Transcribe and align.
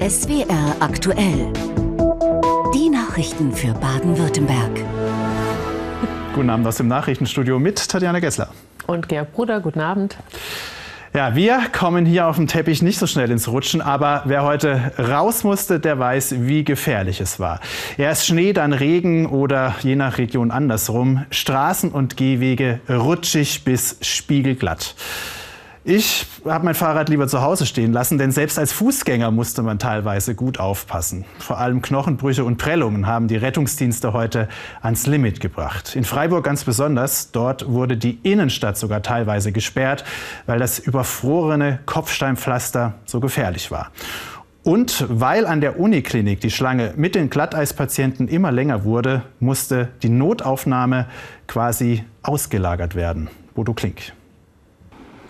SWR 0.00 0.76
aktuell. 0.80 1.52
Die 2.74 2.88
Nachrichten 2.88 3.52
für 3.52 3.74
Baden-Württemberg. 3.74 4.70
Guten 6.34 6.48
Abend 6.48 6.66
aus 6.66 6.76
dem 6.78 6.88
Nachrichtenstudio 6.88 7.58
mit 7.58 7.88
Tatjana 7.88 8.20
Gessler. 8.20 8.48
Und 8.86 9.08
Georg 9.08 9.32
Bruder, 9.32 9.60
guten 9.60 9.80
Abend. 9.80 10.16
Ja, 11.12 11.34
wir 11.34 11.60
kommen 11.72 12.06
hier 12.06 12.28
auf 12.28 12.36
dem 12.36 12.46
Teppich 12.46 12.80
nicht 12.80 12.98
so 12.98 13.06
schnell 13.06 13.30
ins 13.30 13.46
Rutschen, 13.48 13.82
aber 13.82 14.22
wer 14.24 14.44
heute 14.44 14.92
raus 14.98 15.44
musste, 15.44 15.80
der 15.80 15.98
weiß, 15.98 16.36
wie 16.38 16.64
gefährlich 16.64 17.20
es 17.20 17.38
war. 17.40 17.60
Erst 17.98 18.26
Schnee, 18.26 18.52
dann 18.52 18.72
Regen 18.72 19.26
oder 19.26 19.74
je 19.82 19.96
nach 19.96 20.18
Region 20.18 20.50
andersrum. 20.50 21.26
Straßen 21.30 21.90
und 21.92 22.16
Gehwege 22.16 22.80
rutschig 22.88 23.64
bis 23.64 23.98
spiegelglatt. 24.00 24.94
Ich 25.82 26.26
habe 26.44 26.66
mein 26.66 26.74
Fahrrad 26.74 27.08
lieber 27.08 27.26
zu 27.26 27.40
Hause 27.40 27.64
stehen 27.64 27.94
lassen, 27.94 28.18
denn 28.18 28.32
selbst 28.32 28.58
als 28.58 28.70
Fußgänger 28.70 29.30
musste 29.30 29.62
man 29.62 29.78
teilweise 29.78 30.34
gut 30.34 30.60
aufpassen. 30.60 31.24
Vor 31.38 31.56
allem 31.56 31.80
Knochenbrüche 31.80 32.44
und 32.44 32.58
Prellungen 32.58 33.06
haben 33.06 33.28
die 33.28 33.36
Rettungsdienste 33.36 34.12
heute 34.12 34.48
ans 34.82 35.06
Limit 35.06 35.40
gebracht. 35.40 35.96
In 35.96 36.04
Freiburg 36.04 36.44
ganz 36.44 36.64
besonders. 36.64 37.30
Dort 37.32 37.66
wurde 37.66 37.96
die 37.96 38.18
Innenstadt 38.22 38.76
sogar 38.76 39.00
teilweise 39.00 39.52
gesperrt, 39.52 40.04
weil 40.44 40.58
das 40.58 40.78
überfrorene 40.78 41.78
Kopfsteinpflaster 41.86 42.94
so 43.06 43.20
gefährlich 43.20 43.70
war. 43.70 43.90
Und 44.62 45.06
weil 45.08 45.46
an 45.46 45.62
der 45.62 45.80
Uniklinik 45.80 46.42
die 46.42 46.50
Schlange 46.50 46.92
mit 46.96 47.14
den 47.14 47.30
Glatteispatienten 47.30 48.28
immer 48.28 48.52
länger 48.52 48.84
wurde, 48.84 49.22
musste 49.38 49.88
die 50.02 50.10
Notaufnahme 50.10 51.06
quasi 51.46 52.04
ausgelagert 52.22 52.94
werden. 52.94 53.30
Bodo 53.54 53.72
Klink. 53.72 54.12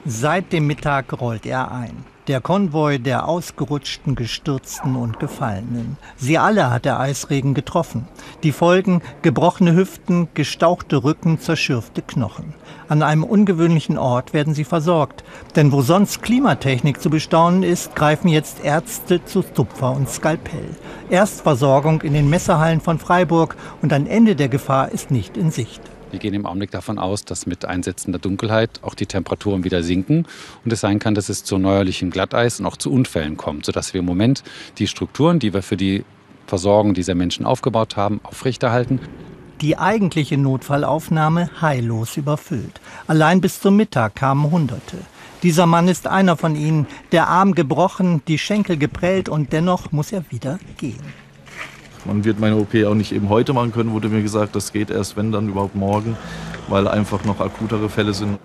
Seit 0.06 0.54
dem 0.54 0.66
Mittag 0.66 1.20
rollt 1.20 1.44
er 1.44 1.70
ein. 1.70 2.06
Der 2.26 2.40
Konvoi 2.40 2.98
der 2.98 3.28
ausgerutschten, 3.28 4.14
gestürzten 4.14 4.96
und 4.96 5.20
Gefallenen. 5.20 5.98
Sie 6.16 6.38
alle 6.38 6.70
hat 6.70 6.86
der 6.86 6.98
Eisregen 6.98 7.52
getroffen. 7.52 8.08
Die 8.42 8.52
Folgen 8.52 9.02
gebrochene 9.20 9.74
Hüften, 9.74 10.28
gestauchte 10.32 11.04
Rücken, 11.04 11.38
zerschürfte 11.38 12.00
Knochen. 12.00 12.54
An 12.88 13.02
einem 13.02 13.24
ungewöhnlichen 13.24 13.98
Ort 13.98 14.32
werden 14.32 14.54
sie 14.54 14.64
versorgt. 14.64 15.22
Denn 15.54 15.70
wo 15.70 15.82
sonst 15.82 16.22
Klimatechnik 16.22 17.02
zu 17.02 17.10
bestaunen 17.10 17.62
ist, 17.62 17.94
greifen 17.94 18.28
jetzt 18.28 18.64
Ärzte 18.64 19.22
zu 19.26 19.42
Tupfer 19.42 19.92
und 19.92 20.08
Skalpell. 20.08 20.76
Erstversorgung 21.10 22.00
in 22.00 22.14
den 22.14 22.30
Messerhallen 22.30 22.80
von 22.80 22.98
Freiburg 22.98 23.54
und 23.82 23.92
ein 23.92 24.06
Ende 24.06 24.34
der 24.34 24.48
Gefahr 24.48 24.92
ist 24.92 25.10
nicht 25.10 25.36
in 25.36 25.50
Sicht. 25.50 25.82
Wir 26.10 26.18
gehen 26.18 26.34
im 26.34 26.44
Augenblick 26.44 26.72
davon 26.72 26.98
aus, 26.98 27.24
dass 27.24 27.46
mit 27.46 27.64
einsetzender 27.64 28.18
Dunkelheit 28.18 28.80
auch 28.82 28.94
die 28.94 29.06
Temperaturen 29.06 29.62
wieder 29.62 29.82
sinken 29.82 30.26
und 30.64 30.72
es 30.72 30.80
sein 30.80 30.98
kann, 30.98 31.14
dass 31.14 31.28
es 31.28 31.44
zu 31.44 31.58
neuerlichem 31.58 32.10
Glatteis 32.10 32.58
und 32.58 32.66
auch 32.66 32.76
zu 32.76 32.92
Unfällen 32.92 33.36
kommt, 33.36 33.64
sodass 33.64 33.94
wir 33.94 34.00
im 34.00 34.06
Moment 34.06 34.42
die 34.78 34.88
Strukturen, 34.88 35.38
die 35.38 35.54
wir 35.54 35.62
für 35.62 35.76
die 35.76 36.04
Versorgung 36.46 36.94
dieser 36.94 37.14
Menschen 37.14 37.46
aufgebaut 37.46 37.96
haben, 37.96 38.20
aufrechterhalten. 38.24 38.98
Die 39.60 39.78
eigentliche 39.78 40.36
Notfallaufnahme 40.36 41.50
heillos 41.60 42.16
überfüllt. 42.16 42.80
Allein 43.06 43.40
bis 43.40 43.60
zum 43.60 43.76
Mittag 43.76 44.16
kamen 44.16 44.50
Hunderte. 44.50 44.96
Dieser 45.42 45.66
Mann 45.66 45.86
ist 45.86 46.06
einer 46.06 46.36
von 46.36 46.56
ihnen, 46.56 46.86
der 47.12 47.28
Arm 47.28 47.54
gebrochen, 47.54 48.22
die 48.26 48.38
Schenkel 48.38 48.78
geprellt 48.78 49.28
und 49.28 49.52
dennoch 49.52 49.92
muss 49.92 50.12
er 50.12 50.24
wieder 50.30 50.58
gehen. 50.76 51.29
Man 52.04 52.24
wird 52.24 52.40
meine 52.40 52.56
OP 52.56 52.74
auch 52.86 52.94
nicht 52.94 53.12
eben 53.12 53.28
heute 53.28 53.52
machen 53.52 53.72
können, 53.72 53.92
wurde 53.92 54.08
mir 54.08 54.22
gesagt. 54.22 54.56
Das 54.56 54.72
geht 54.72 54.90
erst, 54.90 55.16
wenn 55.16 55.32
dann 55.32 55.48
überhaupt 55.48 55.74
morgen, 55.74 56.16
weil 56.68 56.88
einfach 56.88 57.24
noch 57.24 57.40
akutere 57.40 57.88
Fälle 57.88 58.14
sind. 58.14 58.38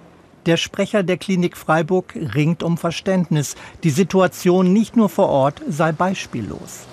Der 0.45 0.57
Sprecher 0.57 1.01
der 1.01 1.17
Klinik 1.17 1.57
Freiburg 1.57 2.15
ringt 2.35 2.61
um 2.61 2.77
Verständnis. 2.77 3.55
Die 3.83 3.89
Situation 3.89 4.73
nicht 4.73 4.95
nur 4.95 5.09
vor 5.09 5.29
Ort 5.29 5.61
sei 5.67 5.91
beispiellos. 5.91 6.85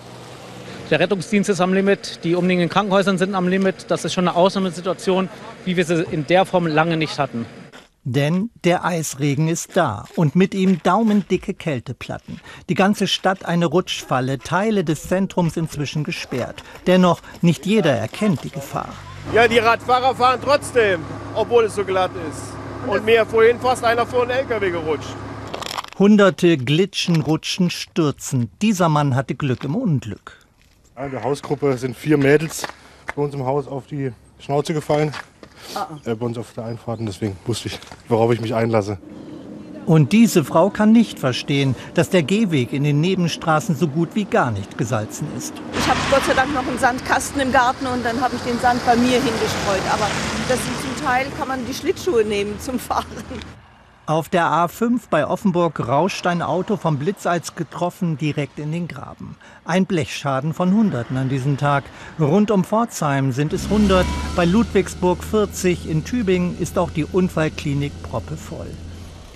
Der 0.90 1.00
Rettungsdienst 1.00 1.50
ist 1.50 1.60
am 1.60 1.74
Limit, 1.74 2.20
die 2.24 2.34
umliegenden 2.34 2.68
Krankenhäuser 2.68 3.16
sind 3.16 3.34
am 3.34 3.48
Limit. 3.48 3.86
Das 3.88 4.04
ist 4.04 4.14
schon 4.14 4.28
eine 4.28 4.36
Ausnahmesituation, 4.36 5.28
wie 5.64 5.76
wir 5.76 5.84
sie 5.84 6.04
in 6.10 6.26
der 6.26 6.44
Form 6.44 6.66
lange 6.66 6.96
nicht 6.96 7.18
hatten. 7.18 7.46
Denn 8.04 8.50
der 8.64 8.84
Eisregen 8.84 9.46
ist 9.46 9.76
da 9.76 10.06
und 10.16 10.34
mit 10.34 10.54
ihm 10.54 10.80
daumendicke 10.82 11.54
Kälteplatten. 11.54 12.40
Die 12.68 12.74
ganze 12.74 13.06
Stadt 13.06 13.44
eine 13.44 13.66
Rutschfalle, 13.66 14.40
Teile 14.40 14.82
des 14.82 15.04
Zentrums 15.04 15.56
inzwischen 15.56 16.02
gesperrt. 16.02 16.64
Dennoch, 16.88 17.20
nicht 17.42 17.64
jeder 17.64 17.92
erkennt 17.92 18.42
die 18.42 18.50
Gefahr. 18.50 18.88
Ja, 19.32 19.46
die 19.46 19.58
Radfahrer 19.58 20.16
fahren 20.16 20.40
trotzdem, 20.42 21.00
obwohl 21.36 21.66
es 21.66 21.76
so 21.76 21.84
glatt 21.84 22.10
ist. 22.28 22.42
Und 22.88 23.04
mir 23.04 23.24
vorhin 23.24 23.60
fast 23.60 23.84
einer 23.84 24.04
vor 24.04 24.26
den 24.26 24.36
LKW 24.36 24.72
gerutscht. 24.72 25.14
Hunderte 25.96 26.56
glitschen, 26.56 27.20
rutschen, 27.20 27.70
stürzen. 27.70 28.50
Dieser 28.60 28.88
Mann 28.88 29.14
hatte 29.14 29.36
Glück 29.36 29.62
im 29.62 29.76
Unglück. 29.76 30.38
In 30.96 31.12
der 31.12 31.22
Hausgruppe 31.22 31.78
sind 31.78 31.96
vier 31.96 32.16
Mädels 32.16 32.66
bei 33.14 33.22
uns 33.22 33.32
im 33.32 33.46
Haus 33.46 33.68
auf 33.68 33.86
die 33.86 34.12
Schnauze 34.40 34.74
gefallen 34.74 35.12
äh, 36.04 36.14
bei 36.14 36.26
uns 36.26 36.38
auf 36.38 36.52
der 36.52 36.64
Einfahrt 36.64 37.00
und 37.00 37.06
deswegen 37.06 37.36
wusste 37.46 37.68
ich, 37.68 37.78
worauf 38.08 38.32
ich 38.32 38.40
mich 38.40 38.54
einlasse. 38.54 38.98
Und 39.84 40.12
diese 40.12 40.44
Frau 40.44 40.70
kann 40.70 40.92
nicht 40.92 41.18
verstehen, 41.18 41.74
dass 41.94 42.08
der 42.08 42.22
Gehweg 42.22 42.72
in 42.72 42.84
den 42.84 43.00
Nebenstraßen 43.00 43.74
so 43.74 43.88
gut 43.88 44.10
wie 44.14 44.24
gar 44.24 44.52
nicht 44.52 44.78
gesalzen 44.78 45.26
ist. 45.36 45.54
Ich 45.76 45.88
habe 45.88 45.98
Gott 46.10 46.24
sei 46.24 46.34
Dank 46.34 46.54
noch 46.54 46.66
einen 46.66 46.78
Sandkasten 46.78 47.40
im 47.40 47.50
Garten 47.50 47.86
und 47.86 48.04
dann 48.04 48.20
habe 48.20 48.36
ich 48.36 48.42
den 48.42 48.58
Sand 48.60 48.84
bei 48.86 48.94
mir 48.94 49.20
hingestreut. 49.20 49.82
Aber 49.92 50.06
das 50.48 50.58
zum 50.80 51.04
Teil 51.04 51.26
kann 51.36 51.48
man 51.48 51.66
die 51.66 51.74
Schlittschuhe 51.74 52.24
nehmen 52.24 52.58
zum 52.60 52.78
Fahren. 52.78 53.06
Auf 54.04 54.28
der 54.28 54.46
A5 54.46 55.02
bei 55.10 55.24
Offenburg 55.24 55.78
rauscht 55.86 56.26
ein 56.26 56.42
Auto 56.42 56.76
vom 56.76 56.98
Blitzeis 56.98 57.54
getroffen 57.54 58.18
direkt 58.18 58.58
in 58.58 58.72
den 58.72 58.88
Graben. 58.88 59.36
Ein 59.64 59.86
Blechschaden 59.86 60.54
von 60.54 60.74
Hunderten 60.74 61.16
an 61.16 61.28
diesem 61.28 61.56
Tag. 61.56 61.84
Rund 62.18 62.50
um 62.50 62.64
Pforzheim 62.64 63.30
sind 63.30 63.52
es 63.52 63.66
100, 63.66 64.04
bei 64.34 64.44
Ludwigsburg 64.44 65.22
40, 65.22 65.88
in 65.88 66.04
Tübingen 66.04 66.58
ist 66.58 66.78
auch 66.78 66.90
die 66.90 67.04
Unfallklinik 67.04 67.92
proppevoll. 68.02 68.70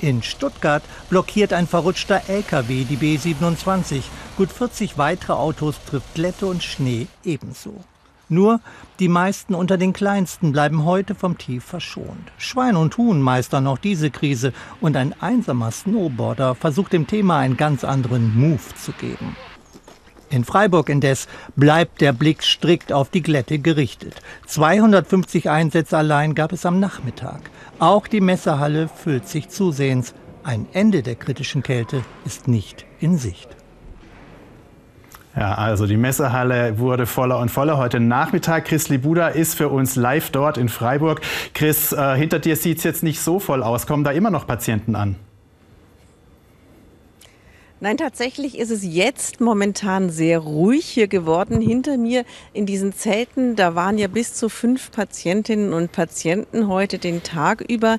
In 0.00 0.24
Stuttgart 0.24 0.82
blockiert 1.10 1.52
ein 1.52 1.68
verrutschter 1.68 2.22
LKW 2.28 2.82
die 2.82 2.96
B27. 2.96 4.02
Gut 4.36 4.50
40 4.50 4.98
weitere 4.98 5.34
Autos 5.34 5.76
trifft 5.88 6.12
Glätte 6.14 6.46
und 6.46 6.64
Schnee 6.64 7.06
ebenso. 7.24 7.84
Nur 8.28 8.60
die 8.98 9.08
meisten 9.08 9.54
unter 9.54 9.78
den 9.78 9.92
Kleinsten 9.92 10.50
bleiben 10.50 10.84
heute 10.84 11.14
vom 11.14 11.38
Tief 11.38 11.64
verschont. 11.64 12.32
Schwein 12.38 12.76
und 12.76 12.96
Huhn 12.96 13.20
meistern 13.20 13.64
noch 13.64 13.78
diese 13.78 14.10
Krise 14.10 14.52
und 14.80 14.96
ein 14.96 15.14
einsamer 15.20 15.70
Snowboarder 15.70 16.56
versucht 16.56 16.92
dem 16.92 17.06
Thema 17.06 17.38
einen 17.38 17.56
ganz 17.56 17.84
anderen 17.84 18.36
Move 18.36 18.74
zu 18.74 18.92
geben. 18.92 19.36
In 20.28 20.44
Freiburg 20.44 20.88
indes 20.88 21.28
bleibt 21.54 22.00
der 22.00 22.12
Blick 22.12 22.42
strikt 22.42 22.92
auf 22.92 23.10
die 23.10 23.22
Glätte 23.22 23.60
gerichtet. 23.60 24.20
250 24.46 25.48
Einsätze 25.48 25.96
allein 25.96 26.34
gab 26.34 26.52
es 26.52 26.66
am 26.66 26.80
Nachmittag. 26.80 27.50
Auch 27.78 28.08
die 28.08 28.20
Messehalle 28.20 28.88
füllt 28.88 29.28
sich 29.28 29.50
zusehends. 29.50 30.14
Ein 30.42 30.66
Ende 30.72 31.02
der 31.02 31.14
kritischen 31.14 31.62
Kälte 31.62 32.02
ist 32.24 32.48
nicht 32.48 32.86
in 32.98 33.18
Sicht. 33.18 33.56
Ja, 35.36 35.54
also 35.54 35.86
die 35.86 35.98
Messehalle 35.98 36.78
wurde 36.78 37.04
voller 37.04 37.38
und 37.38 37.50
voller 37.50 37.76
heute 37.76 38.00
Nachmittag. 38.00 38.64
Chris 38.64 38.88
Libuda 38.88 39.28
ist 39.28 39.54
für 39.54 39.68
uns 39.68 39.94
live 39.94 40.30
dort 40.30 40.56
in 40.56 40.70
Freiburg. 40.70 41.20
Chris, 41.52 41.92
äh, 41.92 42.16
hinter 42.16 42.38
dir 42.38 42.56
sieht 42.56 42.78
es 42.78 42.84
jetzt 42.84 43.02
nicht 43.02 43.20
so 43.20 43.38
voll 43.38 43.62
aus. 43.62 43.86
Kommen 43.86 44.02
da 44.02 44.12
immer 44.12 44.30
noch 44.30 44.46
Patienten 44.46 44.96
an? 44.96 45.16
Nein, 47.78 47.98
tatsächlich 47.98 48.58
ist 48.58 48.70
es 48.70 48.82
jetzt 48.82 49.42
momentan 49.42 50.08
sehr 50.08 50.38
ruhig 50.38 50.86
hier 50.86 51.08
geworden. 51.08 51.60
Hinter 51.60 51.98
mir 51.98 52.24
in 52.54 52.64
diesen 52.64 52.94
Zelten, 52.94 53.54
da 53.54 53.74
waren 53.74 53.98
ja 53.98 54.08
bis 54.08 54.32
zu 54.32 54.48
fünf 54.48 54.90
Patientinnen 54.92 55.74
und 55.74 55.92
Patienten 55.92 56.68
heute 56.68 56.98
den 56.98 57.22
Tag 57.22 57.60
über. 57.60 57.98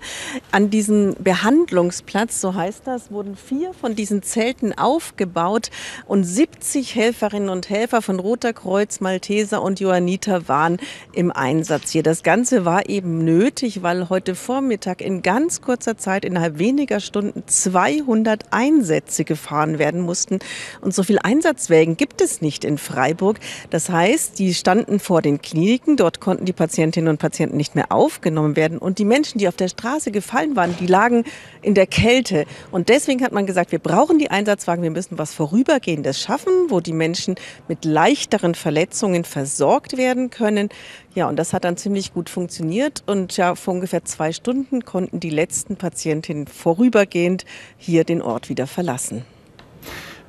An 0.51 0.71
diesem 0.71 1.13
Behandlungsplatz, 1.19 2.41
so 2.41 2.55
heißt 2.55 2.87
das, 2.87 3.11
wurden 3.11 3.35
vier 3.35 3.71
von 3.71 3.93
diesen 3.93 4.23
Zelten 4.23 4.75
aufgebaut 4.75 5.69
und 6.07 6.23
70 6.23 6.95
Helferinnen 6.95 7.49
und 7.49 7.69
Helfer 7.69 8.01
von 8.01 8.19
Roter 8.19 8.53
Kreuz, 8.53 8.99
Malteser 8.99 9.61
und 9.61 9.79
Johanniter 9.79 10.47
waren 10.47 10.79
im 11.13 11.31
Einsatz 11.31 11.91
hier. 11.91 12.01
Das 12.01 12.23
Ganze 12.23 12.65
war 12.65 12.89
eben 12.89 13.23
nötig, 13.23 13.83
weil 13.83 14.09
heute 14.09 14.33
Vormittag 14.33 15.01
in 15.01 15.21
ganz 15.21 15.61
kurzer 15.61 15.99
Zeit, 15.99 16.25
innerhalb 16.25 16.57
weniger 16.57 16.99
Stunden, 16.99 17.43
200 17.45 18.45
Einsätze 18.49 19.23
gefahren 19.23 19.66
gefahren 19.67 19.79
werden 19.79 20.01
mussten. 20.01 20.39
Und 20.81 20.93
so 20.93 21.03
viel 21.03 21.19
Einsatzwägen 21.21 21.97
gibt 21.97 22.21
es 22.21 22.41
nicht 22.41 22.63
in 22.63 22.77
Freiburg. 22.77 23.39
Das 23.69 23.89
heißt, 23.89 24.39
die 24.39 24.53
standen 24.53 24.99
vor 24.99 25.21
den 25.21 25.41
Kliniken. 25.41 25.97
Dort 25.97 26.19
konnten 26.19 26.45
die 26.45 26.53
Patientinnen 26.53 27.09
und 27.09 27.19
Patienten 27.19 27.57
nicht 27.57 27.75
mehr 27.75 27.91
aufgenommen 27.91 28.55
werden. 28.55 28.77
Und 28.77 28.99
die 28.99 29.05
Menschen, 29.05 29.39
die 29.39 29.47
auf 29.47 29.55
der 29.55 29.67
Straße 29.67 30.11
gefallen 30.11 30.55
waren, 30.55 30.75
die 30.79 30.87
lagen 30.87 31.23
in 31.61 31.73
der 31.73 31.87
Kälte. 31.87 32.45
Und 32.71 32.89
deswegen 32.89 33.23
hat 33.23 33.31
man 33.31 33.45
gesagt, 33.45 33.71
wir 33.71 33.79
brauchen 33.79 34.19
die 34.19 34.31
Einsatzwagen. 34.31 34.83
Wir 34.83 34.91
müssen 34.91 35.17
was 35.17 35.33
Vorübergehendes 35.33 36.19
schaffen, 36.19 36.69
wo 36.69 36.79
die 36.79 36.93
Menschen 36.93 37.35
mit 37.67 37.85
leichteren 37.85 38.55
Verletzungen 38.55 39.23
versorgt 39.23 39.97
werden 39.97 40.29
können. 40.29 40.69
Ja, 41.15 41.27
und 41.27 41.37
das 41.37 41.53
hat 41.53 41.63
dann 41.63 41.77
ziemlich 41.77 42.13
gut 42.13 42.29
funktioniert. 42.29 43.03
Und 43.07 43.37
ja, 43.37 43.55
vor 43.55 43.73
ungefähr 43.73 44.05
zwei 44.05 44.31
Stunden 44.31 44.85
konnten 44.85 45.19
die 45.19 45.31
letzten 45.31 45.75
Patientinnen 45.75 46.47
vorübergehend 46.47 47.45
hier 47.77 48.03
den 48.03 48.21
Ort 48.21 48.49
wieder 48.49 48.67
verlassen. 48.67 49.25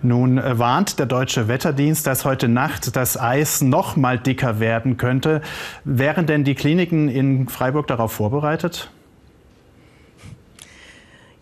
Nun 0.02 0.38
äh, 0.38 0.58
warnt 0.58 0.98
der 0.98 1.06
deutsche 1.06 1.48
Wetterdienst, 1.48 2.06
dass 2.06 2.24
heute 2.24 2.48
Nacht 2.48 2.94
das 2.94 3.18
Eis 3.20 3.62
noch 3.62 3.96
mal 3.96 4.18
dicker 4.18 4.60
werden 4.60 4.96
könnte. 4.96 5.40
Wären 5.84 6.26
denn 6.26 6.44
die 6.44 6.54
Kliniken 6.54 7.08
in 7.08 7.48
Freiburg 7.48 7.86
darauf 7.88 8.12
vorbereitet? 8.12 8.90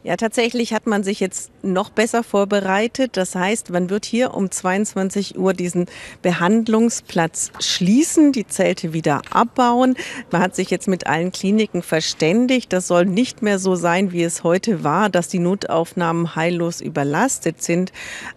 Ja, 0.07 0.17
tatsächlich 0.17 0.73
hat 0.73 0.87
man 0.87 1.03
sich 1.03 1.19
jetzt 1.19 1.51
noch 1.65 1.91
besser 1.91 2.23
vorbereitet. 2.23 3.17
Das 3.17 3.35
heißt, 3.35 3.71
man 3.71 3.91
wird 3.91 4.05
hier 4.05 4.35
um 4.35 4.53
22 4.53 5.37
Uhr 5.37 5.53
diesen 5.53 5.87
Behandlungsplatz 6.23 7.51
schließen, 7.59 8.31
die 8.31 8.47
Zelte 8.47 8.93
wieder 8.93 9.23
abbauen. 9.31 9.97
Man 10.31 10.43
hat 10.43 10.55
sich 10.55 10.71
jetzt 10.71 10.87
mit 10.87 11.09
allen 11.09 11.33
Kliniken 11.33 11.83
verständigt. 11.83 12.73
Das 12.73 12.87
soll 12.87 13.05
nicht 13.05 13.43
mehr 13.43 13.59
so 13.59 13.75
sein, 13.75 14.13
wie 14.13 14.23
es 14.23 14.45
heute 14.45 14.85
war, 14.85 15.11
dass 15.11 15.27
die 15.27 15.41
Notaufnahmen 15.41 16.37
heillos 16.37 16.81
überlastet 16.81 17.61
sind. 17.61 17.91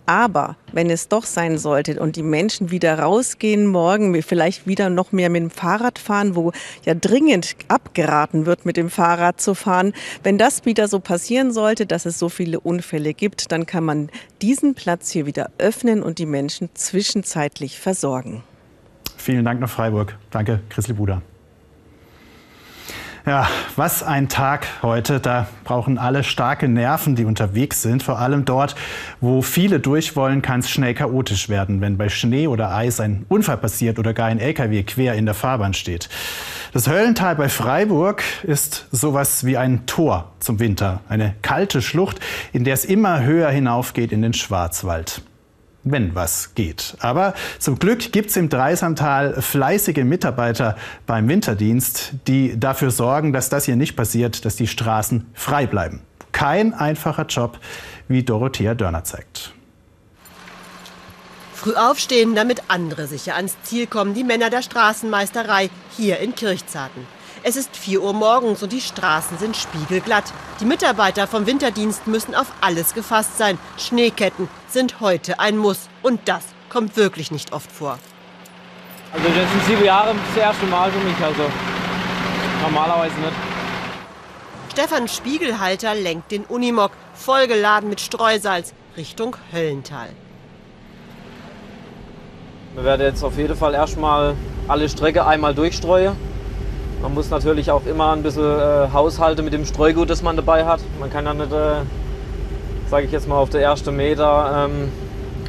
Aber 0.07 0.55
wenn 0.71 0.89
es 0.89 1.07
doch 1.07 1.25
sein 1.25 1.57
sollte 1.57 1.99
und 1.99 2.15
die 2.15 2.23
Menschen 2.23 2.71
wieder 2.71 2.99
rausgehen 2.99 3.67
morgen, 3.67 4.21
vielleicht 4.21 4.67
wieder 4.67 4.89
noch 4.89 5.11
mehr 5.11 5.29
mit 5.29 5.41
dem 5.41 5.49
Fahrrad 5.49 5.99
fahren, 5.99 6.35
wo 6.35 6.51
ja 6.85 6.93
dringend 6.93 7.55
abgeraten 7.67 8.45
wird, 8.45 8.65
mit 8.65 8.77
dem 8.77 8.89
Fahrrad 8.89 9.41
zu 9.41 9.55
fahren, 9.55 9.93
wenn 10.23 10.37
das 10.37 10.65
wieder 10.65 10.87
so 10.87 10.99
passieren 10.99 11.51
sollte, 11.51 11.85
dass 11.85 12.05
es 12.05 12.19
so 12.19 12.29
viele 12.29 12.59
Unfälle 12.59 13.13
gibt, 13.13 13.51
dann 13.51 13.65
kann 13.65 13.83
man 13.83 14.09
diesen 14.41 14.75
Platz 14.75 15.11
hier 15.11 15.25
wieder 15.25 15.51
öffnen 15.57 16.03
und 16.03 16.19
die 16.19 16.25
Menschen 16.25 16.69
zwischenzeitlich 16.73 17.79
versorgen. 17.79 18.43
Vielen 19.17 19.45
Dank 19.45 19.59
nach 19.59 19.69
Freiburg. 19.69 20.17
Danke, 20.31 20.61
Chrisli 20.69 20.93
Buda. 20.93 21.21
Ja, 23.25 23.47
was 23.75 24.01
ein 24.01 24.29
Tag 24.29 24.65
heute. 24.81 25.19
Da 25.19 25.47
brauchen 25.65 25.97
alle 25.97 26.23
starke 26.23 26.69
Nerven, 26.69 27.15
die 27.15 27.25
unterwegs 27.25 27.81
sind. 27.81 28.01
Vor 28.01 28.17
allem 28.17 28.45
dort, 28.45 28.75
wo 29.19 29.41
viele 29.41 29.79
durch 29.79 30.15
wollen, 30.15 30.41
kann 30.41 30.61
es 30.61 30.69
schnell 30.69 30.93
chaotisch 30.93 31.49
werden, 31.49 31.81
wenn 31.81 31.97
bei 31.97 32.07
Schnee 32.07 32.47
oder 32.47 32.73
Eis 32.73 32.99
ein 32.99 33.25
Unfall 33.27 33.57
passiert 33.57 33.99
oder 33.99 34.13
gar 34.13 34.27
ein 34.27 34.39
LKW 34.39 34.83
quer 34.83 35.15
in 35.15 35.25
der 35.25 35.35
Fahrbahn 35.35 35.73
steht. 35.73 36.09
Das 36.71 36.87
Höllental 36.87 37.35
bei 37.35 37.49
Freiburg 37.49 38.23
ist 38.43 38.87
sowas 38.91 39.45
wie 39.45 39.57
ein 39.57 39.85
Tor 39.85 40.31
zum 40.39 40.59
Winter. 40.59 41.01
Eine 41.09 41.35
kalte 41.41 41.81
Schlucht, 41.81 42.19
in 42.53 42.63
der 42.63 42.73
es 42.73 42.85
immer 42.85 43.23
höher 43.23 43.49
hinaufgeht 43.49 44.11
in 44.11 44.21
den 44.21 44.33
Schwarzwald 44.33 45.21
wenn 45.83 46.15
was 46.15 46.55
geht. 46.55 46.95
Aber 46.99 47.33
zum 47.57 47.79
Glück 47.79 48.11
gibt 48.11 48.29
es 48.29 48.37
im 48.37 48.49
Dreisamtal 48.49 49.41
fleißige 49.41 50.03
Mitarbeiter 50.03 50.75
beim 51.05 51.27
Winterdienst, 51.27 52.13
die 52.27 52.59
dafür 52.59 52.91
sorgen, 52.91 53.33
dass 53.33 53.49
das 53.49 53.65
hier 53.65 53.75
nicht 53.75 53.95
passiert, 53.95 54.45
dass 54.45 54.55
die 54.55 54.67
Straßen 54.67 55.27
frei 55.33 55.67
bleiben. 55.67 56.01
Kein 56.31 56.73
einfacher 56.73 57.25
Job, 57.25 57.59
wie 58.07 58.23
Dorothea 58.23 58.75
Dörner 58.75 59.03
zeigt. 59.03 59.53
Früh 61.53 61.73
aufstehen, 61.73 62.35
damit 62.35 62.63
andere 62.69 63.07
sicher 63.07 63.35
ans 63.35 63.57
Ziel 63.63 63.85
kommen, 63.85 64.13
die 64.13 64.23
Männer 64.23 64.49
der 64.49 64.61
Straßenmeisterei 64.61 65.69
hier 65.97 66.19
in 66.19 66.33
Kirchzarten. 66.33 67.18
Es 67.41 67.55
ist 67.55 67.77
4 67.77 68.01
Uhr 68.01 68.13
morgens 68.13 68.61
und 68.63 68.73
die 68.73 68.81
Straßen 68.81 69.37
sind 69.37 69.55
spiegelglatt. 69.55 70.25
Die 70.59 70.65
Mitarbeiter 70.65 71.25
vom 71.25 71.45
Winterdienst 71.45 72.05
müssen 72.05 72.35
auf 72.35 72.47
alles 72.59 72.93
gefasst 72.93 73.37
sein. 73.37 73.57
Schneeketten 73.77 74.49
sind 74.67 74.99
heute 74.99 75.39
ein 75.39 75.57
Muss. 75.57 75.87
Und 76.03 76.19
das 76.25 76.43
kommt 76.69 76.97
wirklich 76.97 77.31
nicht 77.31 77.53
oft 77.53 77.71
vor. 77.71 77.97
Also 79.13 79.25
das 79.25 79.51
sind 79.51 79.65
sieben 79.67 79.85
Jahre 79.85 80.13
das 80.27 80.43
erste 80.43 80.65
Mal 80.65 80.91
für 80.91 80.99
mich. 80.99 81.17
Also 81.23 81.43
normalerweise 82.61 83.15
nicht. 83.21 83.33
Stefan 84.73 85.07
Spiegelhalter 85.07 85.95
lenkt 85.95 86.31
den 86.31 86.43
Unimog, 86.43 86.91
vollgeladen 87.13 87.89
mit 87.89 88.01
Streusalz, 88.01 88.73
Richtung 88.97 89.35
Höllental. 89.53 90.09
Wir 92.75 92.83
werden 92.83 93.01
jetzt 93.01 93.23
auf 93.23 93.37
jeden 93.37 93.55
Fall 93.55 93.73
erstmal 93.73 94.35
alle 94.67 94.89
Strecke 94.89 95.25
einmal 95.25 95.55
durchstreuen 95.55 96.15
man 97.01 97.13
muss 97.13 97.29
natürlich 97.29 97.71
auch 97.71 97.85
immer 97.85 98.11
ein 98.11 98.23
bisschen 98.23 98.43
äh, 98.43 98.87
haushalten 98.91 99.45
mit 99.45 99.53
dem 99.53 99.65
Streugut, 99.65 100.09
das 100.09 100.21
man 100.21 100.35
dabei 100.35 100.65
hat. 100.65 100.81
Man 100.99 101.09
kann 101.09 101.25
ja 101.25 101.33
nicht, 101.33 101.51
äh, 101.51 101.81
sage 102.89 103.05
ich 103.05 103.11
jetzt 103.11 103.27
mal, 103.27 103.37
auf 103.37 103.49
der 103.49 103.61
ersten 103.61 103.95
Meter 103.95 104.67
ähm, 104.69 104.91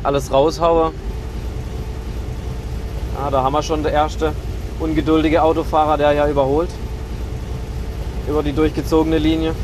alles 0.02 0.32
raushauen. 0.32 0.92
Ja, 3.18 3.30
da 3.30 3.42
haben 3.42 3.52
wir 3.52 3.62
schon 3.62 3.82
der 3.82 3.92
erste 3.92 4.32
ungeduldige 4.78 5.42
Autofahrer, 5.42 5.96
der 5.96 6.12
ja 6.12 6.28
überholt 6.28 6.70
über 8.28 8.42
die 8.42 8.52
durchgezogene 8.52 9.18
Linie. 9.18 9.54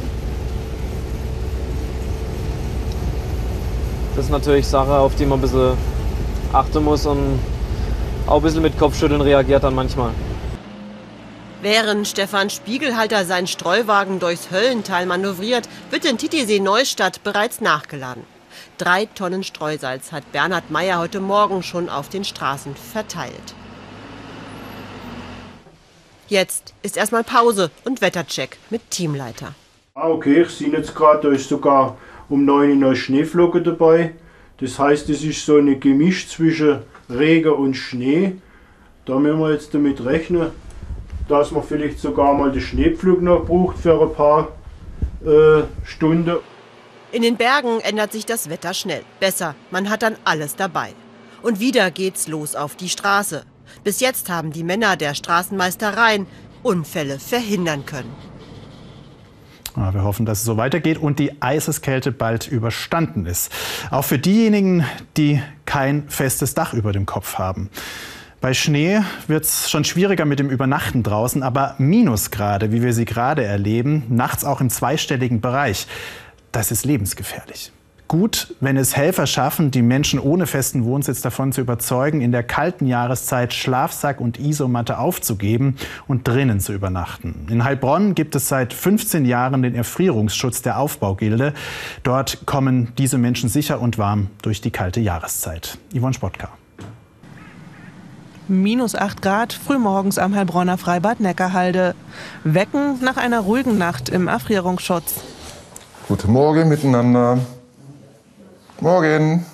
Das 4.16 4.24
ist 4.24 4.30
natürlich 4.30 4.66
Sache, 4.66 4.92
auf 4.92 5.14
die 5.14 5.24
man 5.24 5.38
ein 5.38 5.42
bisschen 5.42 5.74
achten 6.52 6.82
muss 6.82 7.06
und 7.06 7.38
auch 8.26 8.36
ein 8.36 8.42
bisschen 8.42 8.62
mit 8.62 8.78
Kopfschütteln 8.78 9.20
reagiert 9.20 9.62
dann 9.62 9.74
manchmal. 9.74 10.10
Während 11.68 12.06
Stefan 12.06 12.48
Spiegelhalter 12.48 13.24
seinen 13.24 13.48
Streuwagen 13.48 14.20
durchs 14.20 14.52
Höllental 14.52 15.04
manövriert, 15.04 15.68
wird 15.90 16.04
in 16.04 16.16
Titisee 16.16 16.60
Neustadt 16.60 17.24
bereits 17.24 17.60
nachgeladen. 17.60 18.22
Drei 18.78 19.06
Tonnen 19.06 19.42
Streusalz 19.42 20.12
hat 20.12 20.30
Bernhard 20.30 20.70
Meyer 20.70 21.00
heute 21.00 21.18
Morgen 21.18 21.64
schon 21.64 21.88
auf 21.88 22.08
den 22.08 22.22
Straßen 22.22 22.76
verteilt. 22.76 23.56
Jetzt 26.28 26.72
ist 26.84 26.96
erstmal 26.96 27.24
Pause 27.24 27.72
und 27.84 28.00
Wettercheck 28.00 28.58
mit 28.70 28.88
Teamleiter. 28.92 29.52
Ah, 29.94 30.08
okay, 30.08 30.42
ich 30.42 30.50
sehe 30.50 30.68
jetzt 30.68 30.94
gerade, 30.94 31.30
da 31.30 31.34
ist 31.34 31.48
sogar 31.48 31.98
um 32.28 32.44
9 32.44 32.80
Uhr 32.80 32.94
Schneeflocke 32.94 33.60
dabei. 33.60 34.14
Das 34.58 34.78
heißt, 34.78 35.10
es 35.10 35.24
ist 35.24 35.44
so 35.44 35.56
ein 35.56 35.80
Gemisch 35.80 36.28
zwischen 36.28 36.82
Regen 37.10 37.54
und 37.54 37.74
Schnee. 37.74 38.36
Da 39.04 39.18
müssen 39.18 39.40
wir 39.40 39.50
jetzt 39.50 39.74
damit 39.74 40.04
rechnen, 40.04 40.52
dass 41.28 41.50
man 41.50 41.62
vielleicht 41.62 41.98
sogar 41.98 42.34
mal 42.34 42.52
den 42.52 42.60
Schneepflug 42.60 43.22
noch 43.22 43.44
braucht 43.44 43.78
für 43.78 44.00
ein 44.00 44.12
paar 44.14 44.48
äh, 45.24 45.64
Stunden. 45.84 46.36
In 47.12 47.22
den 47.22 47.36
Bergen 47.36 47.80
ändert 47.80 48.12
sich 48.12 48.26
das 48.26 48.50
Wetter 48.50 48.74
schnell. 48.74 49.02
Besser, 49.20 49.54
man 49.70 49.88
hat 49.88 50.02
dann 50.02 50.16
alles 50.24 50.56
dabei. 50.56 50.90
Und 51.42 51.60
wieder 51.60 51.90
geht's 51.90 52.28
los 52.28 52.54
auf 52.54 52.76
die 52.76 52.88
Straße. 52.88 53.44
Bis 53.84 54.00
jetzt 54.00 54.28
haben 54.28 54.52
die 54.52 54.64
Männer 54.64 54.96
der 54.96 55.14
Straßenmeistereien 55.14 56.26
Unfälle 56.62 57.18
verhindern 57.18 57.86
können. 57.86 58.12
Ja, 59.76 59.92
wir 59.92 60.04
hoffen, 60.04 60.24
dass 60.24 60.38
es 60.38 60.44
so 60.44 60.56
weitergeht 60.56 60.98
und 60.98 61.18
die 61.18 61.42
Eiseskälte 61.42 62.10
bald 62.10 62.48
überstanden 62.48 63.26
ist. 63.26 63.52
Auch 63.90 64.04
für 64.04 64.18
diejenigen, 64.18 64.86
die 65.16 65.42
kein 65.66 66.08
festes 66.08 66.54
Dach 66.54 66.72
über 66.72 66.92
dem 66.92 67.04
Kopf 67.04 67.34
haben. 67.34 67.68
Bei 68.40 68.52
Schnee 68.52 69.00
wird 69.28 69.44
es 69.44 69.70
schon 69.70 69.84
schwieriger 69.84 70.26
mit 70.26 70.38
dem 70.38 70.50
Übernachten 70.50 71.02
draußen, 71.02 71.42
aber 71.42 71.74
Minusgrade, 71.78 72.70
wie 72.70 72.82
wir 72.82 72.92
sie 72.92 73.06
gerade 73.06 73.44
erleben, 73.44 74.04
nachts 74.10 74.44
auch 74.44 74.60
im 74.60 74.68
zweistelligen 74.68 75.40
Bereich, 75.40 75.86
das 76.52 76.70
ist 76.70 76.84
lebensgefährlich. 76.84 77.72
Gut, 78.08 78.54
wenn 78.60 78.76
es 78.76 78.96
Helfer 78.96 79.26
schaffen, 79.26 79.72
die 79.72 79.82
Menschen 79.82 80.20
ohne 80.20 80.46
festen 80.46 80.84
Wohnsitz 80.84 81.22
davon 81.22 81.50
zu 81.50 81.62
überzeugen, 81.62 82.20
in 82.20 82.30
der 82.30 82.44
kalten 82.44 82.86
Jahreszeit 82.86 83.52
Schlafsack 83.52 84.20
und 84.20 84.38
Isomatte 84.38 84.98
aufzugeben 84.98 85.76
und 86.06 86.28
drinnen 86.28 86.60
zu 86.60 86.72
übernachten. 86.72 87.48
In 87.50 87.64
Heilbronn 87.64 88.14
gibt 88.14 88.36
es 88.36 88.48
seit 88.48 88.72
15 88.72 89.24
Jahren 89.24 89.62
den 89.62 89.74
Erfrierungsschutz 89.74 90.62
der 90.62 90.78
Aufbaugilde. 90.78 91.52
Dort 92.04 92.46
kommen 92.46 92.92
diese 92.96 93.18
Menschen 93.18 93.48
sicher 93.48 93.80
und 93.80 93.98
warm 93.98 94.28
durch 94.40 94.60
die 94.60 94.70
kalte 94.70 95.00
Jahreszeit. 95.00 95.76
Yvonne 95.92 96.14
Spottka 96.14 96.50
minus 98.48 98.94
8 98.94 99.22
Grad, 99.22 99.52
frühmorgens 99.52 100.18
am 100.18 100.34
Heilbronner 100.34 100.78
Freibad 100.78 101.20
Neckarhalde. 101.20 101.94
Wecken 102.44 103.02
nach 103.02 103.16
einer 103.16 103.40
ruhigen 103.40 103.78
Nacht 103.78 104.08
im 104.08 104.28
Erfrierungsschutz. 104.28 105.14
Guten 106.08 106.32
Morgen 106.32 106.68
miteinander. 106.68 107.38
Morgen. 108.80 109.44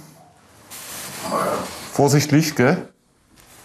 Vorsichtlich, 1.92 2.54
gell? 2.54 2.88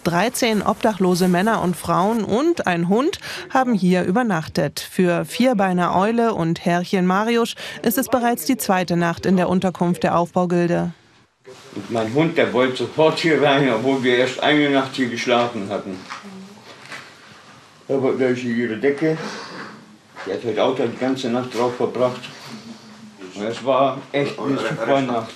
13 0.04 0.62
obdachlose 0.62 1.28
Männer 1.28 1.60
und 1.60 1.76
Frauen 1.76 2.24
und 2.24 2.66
ein 2.66 2.88
Hund 2.88 3.18
haben 3.50 3.74
hier 3.74 4.04
übernachtet. 4.04 4.80
Für 4.80 5.24
Vierbeiner 5.24 5.94
Eule 5.94 6.34
und 6.34 6.64
Herrchen 6.64 7.04
Mariusz 7.04 7.56
ist 7.82 7.98
es 7.98 8.08
bereits 8.08 8.46
die 8.46 8.56
zweite 8.56 8.96
Nacht 8.96 9.26
in 9.26 9.36
der 9.36 9.48
Unterkunft 9.48 10.04
der 10.04 10.16
Aufbaugilde. 10.16 10.92
Und 11.74 11.90
mein 11.90 12.12
Hund, 12.14 12.36
der 12.36 12.52
wollte 12.52 12.76
sofort 12.78 13.18
hier 13.18 13.42
rein, 13.42 13.70
obwohl 13.72 14.02
wir 14.02 14.16
erst 14.16 14.42
eine 14.42 14.70
Nacht 14.70 14.94
hier 14.94 15.08
geschlafen 15.08 15.68
hatten. 15.68 15.96
Aber 17.88 18.12
durch 18.12 18.44
ihre 18.44 18.76
Decke, 18.76 19.16
die 20.26 20.32
hat 20.32 20.44
heute 20.44 20.64
auch 20.64 20.76
die 20.76 20.98
ganze 20.98 21.28
Nacht 21.30 21.56
drauf 21.56 21.76
verbracht. 21.76 22.20
Und 23.34 23.44
es 23.44 23.64
war 23.64 23.98
echt 24.12 24.38
eine 24.38 24.58
super 24.58 25.00
Nacht. 25.00 25.34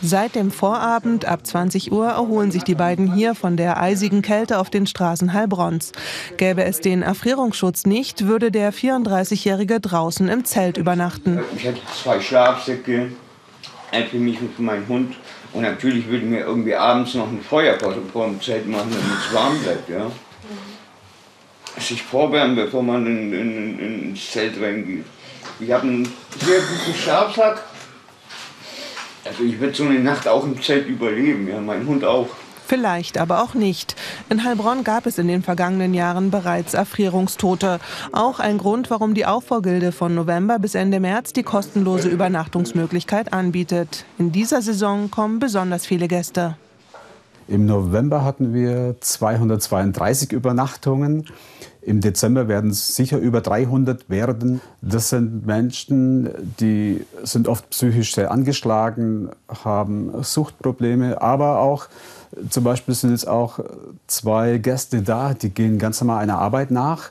Seit 0.00 0.36
dem 0.36 0.52
Vorabend 0.52 1.24
ab 1.24 1.44
20 1.44 1.90
Uhr 1.90 2.06
erholen 2.06 2.52
sich 2.52 2.62
die 2.62 2.76
beiden 2.76 3.14
hier 3.14 3.34
von 3.34 3.56
der 3.56 3.80
eisigen 3.80 4.22
Kälte 4.22 4.58
auf 4.58 4.70
den 4.70 4.86
Straßen 4.86 5.32
Heilbronns. 5.32 5.90
Gäbe 6.36 6.62
es 6.62 6.80
den 6.80 7.02
Erfrierungsschutz 7.02 7.84
nicht, 7.84 8.26
würde 8.26 8.52
der 8.52 8.72
34-Jährige 8.72 9.80
draußen 9.80 10.28
im 10.28 10.44
Zelt 10.44 10.76
übernachten. 10.76 11.40
Ich 11.56 11.66
hatte 11.66 11.80
zwei 12.00 12.20
Schlafsäcke, 12.20 13.10
ein 13.90 14.06
für 14.06 14.18
mich 14.18 14.40
und 14.40 14.54
für 14.54 14.62
meinen 14.62 14.86
Hund 14.86 15.16
Und 15.52 15.62
natürlich 15.62 16.06
würde 16.06 16.18
ich 16.18 16.30
mir 16.30 16.40
irgendwie 16.40 16.74
abends 16.74 17.14
noch 17.14 17.28
ein 17.28 17.40
Feuer 17.40 17.78
vor 18.12 18.26
dem 18.26 18.40
Zelt 18.40 18.66
machen, 18.68 18.90
damit 18.90 19.26
es 19.26 19.34
warm 19.34 19.58
bleibt. 19.60 19.88
Ja. 19.88 20.10
Sich 21.78 22.02
vorwärmen, 22.02 22.56
bevor 22.56 22.82
man 22.82 23.06
in, 23.06 23.32
in, 23.32 23.78
in, 23.78 24.02
ins 24.10 24.30
Zelt 24.30 24.60
reingeht. 24.60 25.04
Ich 25.60 25.70
habe 25.72 25.86
einen 25.86 26.04
sehr 26.04 26.60
guten 26.60 26.98
Schlafsack. 26.98 27.62
Also 29.24 29.44
ich 29.44 29.58
würde 29.58 29.74
so 29.74 29.84
eine 29.84 29.98
Nacht 29.98 30.26
auch 30.28 30.44
im 30.44 30.60
Zelt 30.60 30.86
überleben, 30.86 31.48
ja, 31.48 31.60
mein 31.60 31.86
Hund 31.86 32.04
auch. 32.04 32.28
Vielleicht 32.68 33.16
aber 33.16 33.42
auch 33.42 33.54
nicht. 33.54 33.96
In 34.28 34.44
Heilbronn 34.44 34.84
gab 34.84 35.06
es 35.06 35.16
in 35.16 35.26
den 35.26 35.42
vergangenen 35.42 35.94
Jahren 35.94 36.30
bereits 36.30 36.74
Erfrierungstote. 36.74 37.80
Auch 38.12 38.40
ein 38.40 38.58
Grund, 38.58 38.90
warum 38.90 39.14
die 39.14 39.24
Aufbaugilde 39.24 39.90
von 39.90 40.14
November 40.14 40.58
bis 40.58 40.74
Ende 40.74 41.00
März 41.00 41.32
die 41.32 41.44
kostenlose 41.44 42.10
Übernachtungsmöglichkeit 42.10 43.32
anbietet. 43.32 44.04
In 44.18 44.32
dieser 44.32 44.60
Saison 44.60 45.10
kommen 45.10 45.38
besonders 45.38 45.86
viele 45.86 46.08
Gäste. 46.08 46.58
Im 47.48 47.64
November 47.64 48.22
hatten 48.22 48.52
wir 48.52 48.96
232 49.00 50.32
Übernachtungen. 50.32 51.24
Im 51.88 52.02
Dezember 52.02 52.48
werden 52.48 52.68
es 52.68 52.96
sicher 52.96 53.16
über 53.16 53.40
300 53.40 54.10
werden. 54.10 54.60
Das 54.82 55.08
sind 55.08 55.46
Menschen, 55.46 56.28
die 56.60 57.02
sind 57.22 57.48
oft 57.48 57.70
psychisch 57.70 58.14
sehr 58.14 58.30
angeschlagen, 58.30 59.30
haben 59.64 60.22
Suchtprobleme, 60.22 61.22
aber 61.22 61.60
auch 61.60 61.86
zum 62.50 62.64
Beispiel 62.64 62.92
sind 62.92 63.12
jetzt 63.12 63.26
auch 63.26 63.60
zwei 64.06 64.58
Gäste 64.58 65.00
da, 65.00 65.32
die 65.32 65.48
gehen 65.48 65.78
ganz 65.78 65.98
normal 66.02 66.22
einer 66.22 66.38
Arbeit 66.38 66.70
nach. 66.70 67.10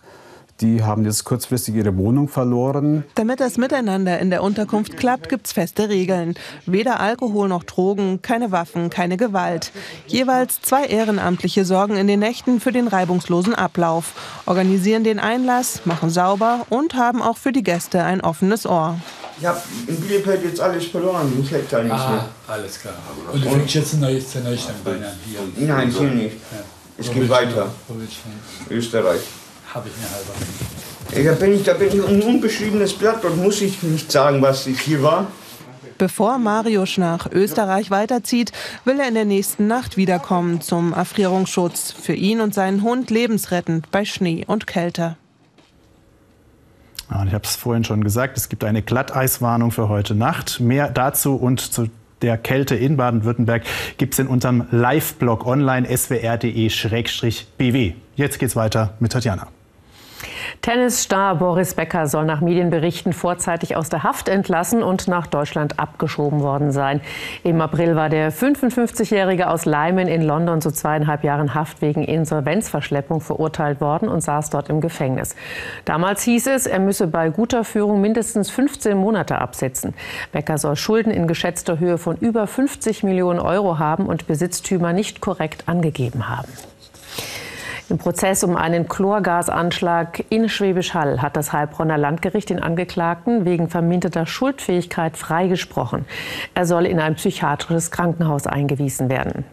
Die 0.62 0.84
haben 0.84 1.06
jetzt 1.06 1.24
kurzfristig 1.24 1.76
ihre 1.76 1.96
Wohnung 1.98 2.30
verloren. 2.30 3.04
Damit 3.14 3.40
das 3.40 3.58
Miteinander 3.58 4.18
in 4.18 4.32
der 4.32 4.42
Unterkunft 4.42 4.98
klappt, 4.98 5.30
gibt 5.30 5.46
es 5.46 5.54
feste 5.54 5.88
Regeln. 5.88 6.34
Weder 6.66 7.00
Alkohol 7.00 7.48
noch 7.48 7.64
Drogen, 7.64 8.24
keine 8.24 8.52
Waffen, 8.52 8.90
keine 8.90 9.18
Gewalt. 9.18 9.72
Jeweils 10.08 10.60
zwei 10.64 10.86
Ehrenamtliche 10.86 11.64
sorgen 11.64 11.96
in 11.96 12.08
den 12.08 12.20
Nächten 12.20 12.60
für 12.60 12.72
den 12.72 12.88
reibungslosen 12.88 13.54
Ablauf, 13.54 14.14
organisieren 14.48 15.04
den 15.04 15.20
Einlass, 15.20 15.82
machen 15.86 16.10
sauber 16.10 16.66
und 16.70 16.96
haben 16.96 17.22
auch 17.22 17.38
für 17.38 17.52
die 17.52 17.64
Gäste 17.64 18.04
ein 18.04 18.22
offenes 18.22 18.66
Ohr. 18.66 19.00
Ich 19.40 19.46
habe 19.46 19.62
in 19.86 19.96
Bielefeld 20.02 20.44
jetzt 20.44 20.60
alles 20.60 20.86
verloren, 20.86 21.32
ich 21.40 21.52
hätte 21.52 21.68
da 21.70 21.84
nichts 21.84 22.00
ah, 22.00 22.10
mehr. 22.10 22.30
alles 22.48 22.80
klar. 22.80 22.96
Und 23.32 23.46
du 23.46 23.50
fängst 23.52 23.76
jetzt 23.76 23.94
ein 23.94 24.00
neues 24.00 24.32
zu 24.32 24.40
Neustandbein 24.40 25.04
an 25.04 25.14
hier? 25.24 25.68
Nein, 25.68 25.92
hier 25.92 26.10
nicht. 26.10 26.38
Ja. 26.52 26.64
Es 26.98 27.12
geht 27.12 27.30
weiter. 27.30 27.70
Österreich. 28.72 29.22
Habe 29.78 29.90
ich 29.90 29.96
mir 30.02 30.10
halber. 30.10 31.28
Ja, 31.28 31.34
da, 31.34 31.40
bin 31.40 31.54
ich, 31.54 31.64
da 31.64 31.74
bin 31.76 31.90
ich 31.90 32.04
ein 32.04 32.22
unbeschriebenes 32.24 32.94
Blatt 32.94 33.24
und 33.24 33.38
muss 33.44 33.62
ich 33.62 33.84
nicht 33.84 34.12
sagen, 34.12 34.42
was 34.42 34.66
ich 34.66 34.80
hier 34.82 35.04
war. 35.04 35.28
Bevor 36.00 36.40
Mariusz 36.40 36.98
nach 36.98 37.32
Österreich 37.32 37.92
weiterzieht, 37.92 38.52
will 38.86 39.00
er 39.00 39.08
in 39.08 39.14
der 39.14 39.26
nächsten 39.26 39.68
Nacht 39.68 39.96
wiederkommen 39.96 40.62
zum 40.62 40.94
Erfrierungsschutz. 40.94 41.92
Für 41.92 42.14
ihn 42.14 42.42
und 42.42 42.56
seinen 42.56 42.82
Hund 42.82 43.12
lebensrettend 43.12 43.92
bei 43.92 44.04
Schnee 44.04 44.46
und 44.48 44.66
Kälte. 44.66 45.16
Ja, 47.12 47.24
ich 47.24 47.34
habe 47.36 47.44
es 47.44 47.56
vorhin 47.56 47.84
schon 47.84 48.04
gesagt, 48.04 48.36
es 48.36 48.50
gibt 48.50 48.64
eine 48.64 48.82
Glatteiswarnung 48.82 49.70
für 49.70 49.90
heute 49.90 50.16
Nacht. 50.16 50.60
Mehr 50.60 50.90
dazu 50.90 51.36
und 51.36 51.62
zu 51.62 51.88
der 52.24 52.40
Kälte 52.40 52.76
in 52.76 52.98
Baden-Württemberg 52.98 53.64
gibt 53.98 54.14
es 54.14 54.20
in 54.20 54.26
unserem 54.26 54.66
Live-Blog 54.72 55.46
online 55.46 55.88
swr.de-bw. 55.96 57.94
Jetzt 58.16 58.40
geht's 58.40 58.56
weiter 58.56 58.96
mit 59.00 59.12
Tatjana. 59.12 59.48
Tennisstar 60.62 61.36
Boris 61.36 61.74
Becker 61.74 62.08
soll 62.08 62.26
nach 62.26 62.42
Medienberichten 62.42 63.14
vorzeitig 63.14 63.76
aus 63.76 63.90
der 63.90 64.04
Haft 64.04 64.30
entlassen 64.30 64.84
und 64.84 65.08
nach 65.08 65.28
Deutschland 65.28 65.80
abgeschoben 65.80 66.42
worden 66.42 66.72
sein. 66.72 67.02
Im 67.44 67.62
April 67.62 67.96
war 67.96 68.10
der 68.10 68.32
55-Jährige 68.32 69.50
aus 69.50 69.66
Leimen 69.66 70.08
in 70.08 70.22
London 70.22 70.62
zu 70.62 70.72
zweieinhalb 70.72 71.24
Jahren 71.24 71.54
Haft 71.54 71.82
wegen 71.82 72.04
Insolvenzverschleppung 72.04 73.22
verurteilt 73.22 73.82
worden 73.82 74.10
und 74.10 74.22
saß 74.22 74.50
dort 74.50 74.70
im 74.70 74.82
Gefängnis. 74.82 75.36
Damals 75.86 76.24
hieß 76.24 76.48
es, 76.48 76.66
er 76.66 76.80
müsse 76.80 77.08
bei 77.08 77.30
guter 77.30 77.64
Führung 77.64 78.02
mindestens 78.02 78.50
15 78.50 78.98
Monate 78.98 79.40
absitzen. 79.40 79.94
Becker 80.32 80.58
soll 80.58 80.76
Schulden 80.76 81.12
in 81.12 81.28
geschätzter 81.28 81.80
Höhe 81.80 81.98
von 81.98 82.18
über 82.18 82.48
50 82.48 83.04
Millionen 83.04 83.40
Euro 83.40 83.80
haben 83.80 84.06
und 84.06 84.28
Besitztümer 84.28 84.94
nicht 84.94 85.22
korrekt 85.22 85.64
angegeben 85.68 86.30
haben. 86.30 86.48
Im 87.90 87.98
Prozess 87.98 88.44
um 88.44 88.58
einen 88.58 88.90
Chlorgasanschlag 88.90 90.26
in 90.30 90.50
Schwäbisch 90.50 90.94
Hall 90.94 91.22
hat 91.22 91.38
das 91.38 91.54
Heilbronner 91.54 91.98
Landgericht 91.98 92.50
den 92.50 92.60
Angeklagten 92.60 93.46
wegen 93.46 93.70
verminderter 93.70 94.26
Schuldfähigkeit 94.26 95.16
freigesprochen. 95.16 96.04
Er 96.54 96.66
soll 96.66 96.86
in 96.86 97.00
ein 97.00 97.16
psychiatrisches 97.16 97.90
Krankenhaus 97.90 98.46
eingewiesen 98.46 99.10
werden. 99.10 99.46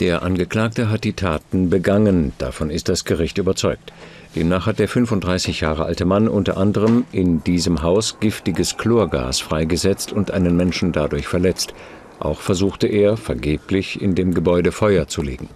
Der 0.00 0.22
Angeklagte 0.22 0.90
hat 0.90 1.04
die 1.04 1.12
Taten 1.12 1.70
begangen. 1.70 2.32
Davon 2.38 2.68
ist 2.68 2.88
das 2.88 3.04
Gericht 3.04 3.38
überzeugt. 3.38 3.92
Demnach 4.34 4.66
hat 4.66 4.80
der 4.80 4.88
35 4.88 5.60
Jahre 5.60 5.84
alte 5.84 6.04
Mann 6.04 6.26
unter 6.26 6.56
anderem 6.56 7.04
in 7.12 7.44
diesem 7.44 7.82
Haus 7.82 8.18
giftiges 8.18 8.76
Chlorgas 8.76 9.38
freigesetzt 9.38 10.12
und 10.12 10.32
einen 10.32 10.56
Menschen 10.56 10.90
dadurch 10.90 11.28
verletzt. 11.28 11.74
Auch 12.18 12.40
versuchte 12.40 12.88
er, 12.88 13.16
vergeblich, 13.16 14.02
in 14.02 14.16
dem 14.16 14.34
Gebäude 14.34 14.72
Feuer 14.72 15.06
zu 15.06 15.22
legen. 15.22 15.48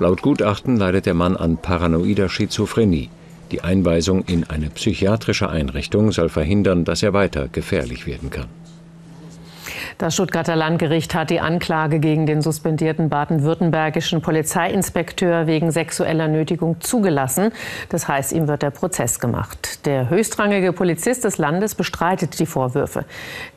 Laut 0.00 0.22
Gutachten 0.22 0.76
leidet 0.76 1.06
der 1.06 1.14
Mann 1.14 1.36
an 1.36 1.56
paranoider 1.56 2.28
Schizophrenie. 2.28 3.10
Die 3.50 3.62
Einweisung 3.62 4.24
in 4.24 4.44
eine 4.44 4.70
psychiatrische 4.70 5.48
Einrichtung 5.48 6.12
soll 6.12 6.28
verhindern, 6.28 6.84
dass 6.84 7.02
er 7.02 7.14
weiter 7.14 7.48
gefährlich 7.48 8.06
werden 8.06 8.30
kann. 8.30 8.46
Das 9.98 10.14
Stuttgarter 10.14 10.54
Landgericht 10.54 11.12
hat 11.16 11.28
die 11.28 11.40
Anklage 11.40 11.98
gegen 11.98 12.24
den 12.24 12.40
suspendierten 12.40 13.08
baden-württembergischen 13.08 14.22
Polizeiinspekteur 14.22 15.48
wegen 15.48 15.72
sexueller 15.72 16.28
Nötigung 16.28 16.80
zugelassen. 16.80 17.50
Das 17.88 18.06
heißt, 18.06 18.32
ihm 18.32 18.46
wird 18.46 18.62
der 18.62 18.70
Prozess 18.70 19.18
gemacht. 19.18 19.84
Der 19.86 20.08
höchstrangige 20.08 20.72
Polizist 20.72 21.24
des 21.24 21.38
Landes 21.38 21.74
bestreitet 21.74 22.38
die 22.38 22.46
Vorwürfe. 22.46 23.06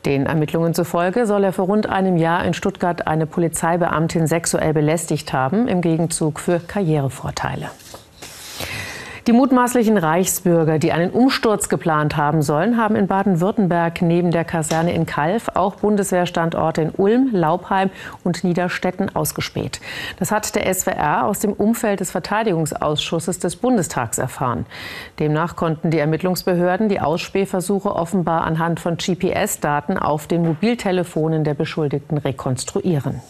Den 0.04 0.26
Ermittlungen 0.26 0.74
zufolge 0.74 1.26
soll 1.26 1.44
er 1.44 1.52
vor 1.52 1.66
rund 1.66 1.88
einem 1.88 2.16
Jahr 2.16 2.44
in 2.44 2.54
Stuttgart 2.54 3.06
eine 3.06 3.26
Polizeibeamtin 3.26 4.26
sexuell 4.26 4.74
belästigt 4.74 5.32
haben, 5.32 5.68
im 5.68 5.80
Gegenzug 5.80 6.40
für 6.40 6.58
Karrierevorteile. 6.58 7.70
Die 9.28 9.32
mutmaßlichen 9.32 9.98
Reichsbürger, 9.98 10.80
die 10.80 10.90
einen 10.90 11.10
Umsturz 11.12 11.68
geplant 11.68 12.16
haben 12.16 12.42
sollen, 12.42 12.76
haben 12.76 12.96
in 12.96 13.06
Baden-Württemberg 13.06 14.02
neben 14.02 14.32
der 14.32 14.44
Kaserne 14.44 14.92
in 14.94 15.06
Kalf 15.06 15.48
auch 15.54 15.76
Bundeswehrstandorte 15.76 16.82
in 16.82 16.90
Ulm, 16.90 17.28
Laubheim 17.30 17.90
und 18.24 18.42
Niederstetten 18.42 19.14
ausgespäht. 19.14 19.80
Das 20.18 20.32
hat 20.32 20.52
der 20.56 20.74
SWR 20.74 21.24
aus 21.24 21.38
dem 21.38 21.52
Umfeld 21.52 22.00
des 22.00 22.10
Verteidigungsausschusses 22.10 23.38
des 23.38 23.54
Bundestags 23.54 24.18
erfahren. 24.18 24.66
Demnach 25.20 25.54
konnten 25.54 25.92
die 25.92 26.00
Ermittlungsbehörden 26.00 26.88
die 26.88 26.98
Ausspähversuche 26.98 27.94
offenbar 27.94 28.42
anhand 28.42 28.80
von 28.80 28.96
GPS-Daten 28.96 29.98
auf 29.98 30.26
den 30.26 30.42
Mobiltelefonen 30.42 31.44
der 31.44 31.54
Beschuldigten 31.54 32.18
rekonstruieren. 32.18 33.20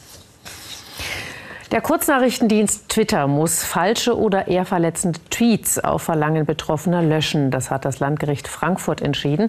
Der 1.72 1.80
Kurznachrichtendienst 1.80 2.90
Twitter 2.90 3.26
muss 3.26 3.64
falsche 3.64 4.18
oder 4.18 4.46
eher 4.46 4.66
verletzende 4.66 5.18
Tweets 5.30 5.78
auf 5.78 6.02
Verlangen 6.02 6.44
Betroffener 6.44 7.00
löschen. 7.00 7.50
Das 7.50 7.70
hat 7.70 7.86
das 7.86 7.98
Landgericht 7.98 8.46
Frankfurt 8.46 9.00
entschieden. 9.00 9.48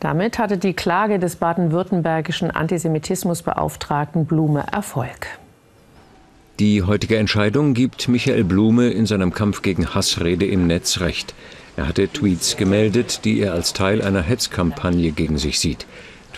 Damit 0.00 0.38
hatte 0.38 0.56
die 0.56 0.72
Klage 0.72 1.18
des 1.18 1.36
baden-württembergischen 1.36 2.50
Antisemitismusbeauftragten 2.50 4.24
Blume 4.24 4.64
Erfolg. 4.72 5.26
Die 6.58 6.82
heutige 6.84 7.18
Entscheidung 7.18 7.74
gibt 7.74 8.08
Michael 8.08 8.44
Blume 8.44 8.88
in 8.88 9.04
seinem 9.04 9.34
Kampf 9.34 9.60
gegen 9.60 9.94
Hassrede 9.94 10.46
im 10.46 10.66
Netz 10.66 11.00
recht. 11.00 11.34
Er 11.76 11.86
hatte 11.86 12.08
Tweets 12.08 12.56
gemeldet, 12.56 13.26
die 13.26 13.40
er 13.40 13.52
als 13.52 13.74
Teil 13.74 14.00
einer 14.00 14.22
Hetzkampagne 14.22 15.12
gegen 15.12 15.36
sich 15.36 15.60
sieht. 15.60 15.86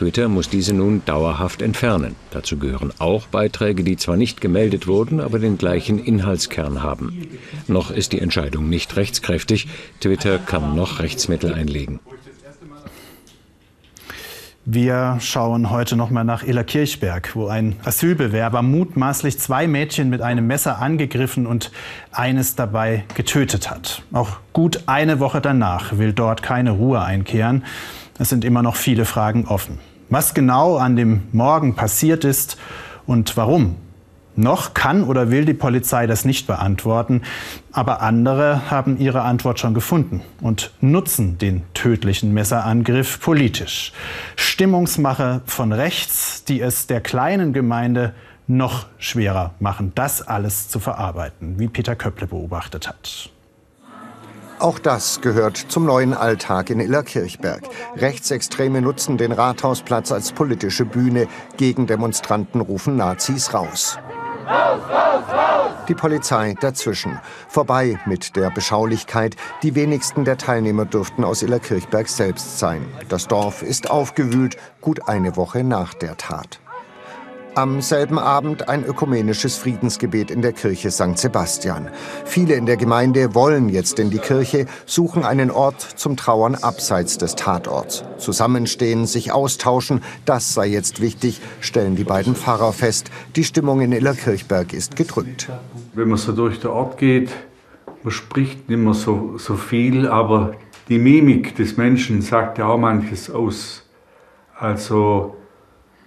Twitter 0.01 0.31
muss 0.31 0.49
diese 0.49 0.73
nun 0.73 1.03
dauerhaft 1.05 1.61
entfernen. 1.61 2.17
Dazu 2.31 2.57
gehören 2.57 2.91
auch 3.01 3.27
Beiträge, 3.27 3.85
die 3.85 3.99
zwar 3.99 4.17
nicht 4.17 4.41
gemeldet 4.41 4.87
wurden, 4.87 5.21
aber 5.21 5.39
den 5.39 5.59
gleichen 5.59 5.99
Inhaltskern 5.99 6.83
haben. 6.83 7.29
Noch 7.69 7.91
ist 7.91 8.13
die 8.13 8.19
Entscheidung 8.19 8.71
nicht 8.71 8.97
rechtskräftig. 8.97 9.69
Twitter 10.01 10.39
kann 10.39 10.75
noch 10.75 11.01
Rechtsmittel 11.01 11.53
einlegen. 11.53 12.01
Wir 14.65 15.19
schauen 15.21 15.69
heute 15.69 15.97
noch 15.97 16.09
mal 16.09 16.25
nach 16.25 16.45
Illerkirchberg, 16.45 17.37
wo 17.37 17.49
ein 17.49 17.77
Asylbewerber 17.85 18.63
mutmaßlich 18.63 19.39
zwei 19.39 19.67
Mädchen 19.67 20.09
mit 20.09 20.23
einem 20.23 20.47
Messer 20.47 20.79
angegriffen 20.79 21.47
und 21.47 21.73
eines 22.11 22.55
dabei 22.55 23.05
getötet 23.17 23.69
hat. 23.69 24.01
Auch 24.13 24.39
gut 24.55 24.85
eine 24.87 25.21
Woche 25.21 25.43
danach 25.43 25.99
will 25.99 26.15
dort 26.15 26.43
keine 26.43 26.71
Ruhe 26.71 27.03
einkehren. 27.03 27.65
Es 28.19 28.31
sind 28.31 28.47
immer 28.47 28.63
noch 28.63 28.77
viele 28.77 29.05
Fragen 29.05 29.47
offen. 29.47 29.79
Was 30.11 30.35
genau 30.35 30.77
an 30.77 30.97
dem 30.97 31.23
Morgen 31.31 31.77
passiert 31.77 32.25
ist 32.25 32.59
und 33.07 33.37
warum 33.37 33.77
Noch 34.35 34.75
kann 34.75 35.05
oder 35.05 35.31
will 35.31 35.45
die 35.45 35.55
Polizei 35.55 36.07
das 36.07 36.25
nicht 36.25 36.47
beantworten, 36.47 37.23
aber 37.73 38.01
andere 38.01 38.71
haben 38.71 38.99
ihre 38.99 39.23
Antwort 39.23 39.61
schon 39.61 39.75
gefunden 39.75 40.23
und 40.41 40.73
nutzen 40.81 41.39
den 41.39 41.63
tödlichen 41.75 42.33
Messerangriff 42.33 43.21
politisch. 43.21 43.93
Stimmungsmache 44.37 45.43
von 45.47 45.73
rechts, 45.73 46.43
die 46.45 46.61
es 46.61 46.87
der 46.87 47.01
kleinen 47.01 47.53
Gemeinde 47.53 48.15
noch 48.49 48.87
schwerer 48.99 49.55
machen, 49.61 49.93
das 49.95 50.23
alles 50.23 50.69
zu 50.69 50.81
verarbeiten, 50.81 51.59
wie 51.59 51.69
Peter 51.69 51.95
Köpple 51.95 52.27
beobachtet 52.27 52.89
hat. 52.89 53.31
Auch 54.61 54.79
das 54.79 55.23
gehört 55.23 55.57
zum 55.57 55.87
neuen 55.87 56.13
Alltag 56.13 56.69
in 56.69 56.81
Illerkirchberg. 56.81 57.63
Rechtsextreme 57.97 58.83
nutzen 58.83 59.17
den 59.17 59.33
Rathausplatz 59.33 60.13
als 60.13 60.33
politische 60.33 60.85
Bühne. 60.85 61.29
Gegendemonstranten 61.57 62.61
rufen 62.61 62.97
Nazis 62.97 63.55
raus. 63.55 63.99
Die 65.89 65.95
Polizei 65.95 66.55
dazwischen. 66.61 67.19
Vorbei 67.49 67.99
mit 68.05 68.37
der 68.37 68.51
Beschaulichkeit. 68.51 69.35
Die 69.63 69.75
wenigsten 69.75 70.27
der 70.27 70.37
Teilnehmer 70.37 70.85
dürften 70.85 71.25
aus 71.25 71.43
Illerkirchberg 71.43 72.09
selbst 72.09 72.59
sein. 72.59 72.87
Das 73.09 73.29
Dorf 73.29 73.63
ist 73.63 73.91
aufgewühlt, 73.91 74.59
gut 74.83 75.09
eine 75.09 75.37
Woche 75.37 75.65
nach 75.65 75.95
der 75.95 76.19
Tat. 76.19 76.61
Am 77.57 77.81
selben 77.81 78.19
Abend 78.19 78.69
ein 78.69 78.85
ökumenisches 78.85 79.59
Friedensgebet 79.59 80.31
in 80.31 80.41
der 80.41 80.53
Kirche 80.53 80.93
St. 80.93 81.19
Sebastian. 81.19 81.89
Viele 82.25 82.55
in 82.55 82.65
der 82.65 82.77
Gemeinde 82.77 83.35
wollen 83.35 83.69
jetzt 83.69 83.99
in 83.99 84.09
die 84.11 84.19
Kirche, 84.19 84.67
suchen 84.87 85.25
einen 85.25 85.51
Ort 85.51 85.81
zum 85.81 86.17
Trauern 86.17 86.55
abseits 86.55 87.19
des 87.19 87.35
Tatorts. 87.35 88.05
Zusammenstehen, 88.19 89.05
sich 89.05 89.33
austauschen, 89.33 90.01
das 90.27 90.55
sei 90.55 90.69
jetzt 90.69 91.01
wichtig, 91.01 91.41
stellen 91.61 91.97
die 91.97 92.05
beiden 92.05 92.37
Pfarrer 92.37 92.73
fest. 92.73 93.11
Die 93.35 93.43
Stimmung 93.43 93.81
in 93.81 93.91
Illerkirchberg 93.91 94.73
ist 94.73 94.95
gedrückt. 94.95 95.51
Wenn 95.95 96.09
man 96.09 96.19
so 96.19 96.31
durch 96.31 96.61
den 96.61 96.71
Ort 96.71 96.99
geht, 96.99 97.31
man 98.05 98.13
spricht 98.13 98.69
nicht 98.69 98.79
mehr 98.79 98.95
so, 98.95 99.39
so 99.39 99.57
viel, 99.57 100.07
aber 100.07 100.53
die 100.89 100.99
Mimik 100.99 101.57
des 101.57 101.77
Menschen 101.77 102.23
sagt 102.23 102.59
ja 102.59 102.67
auch 102.67 102.79
manches 102.79 103.29
aus. 103.29 103.85
Also 104.57 105.35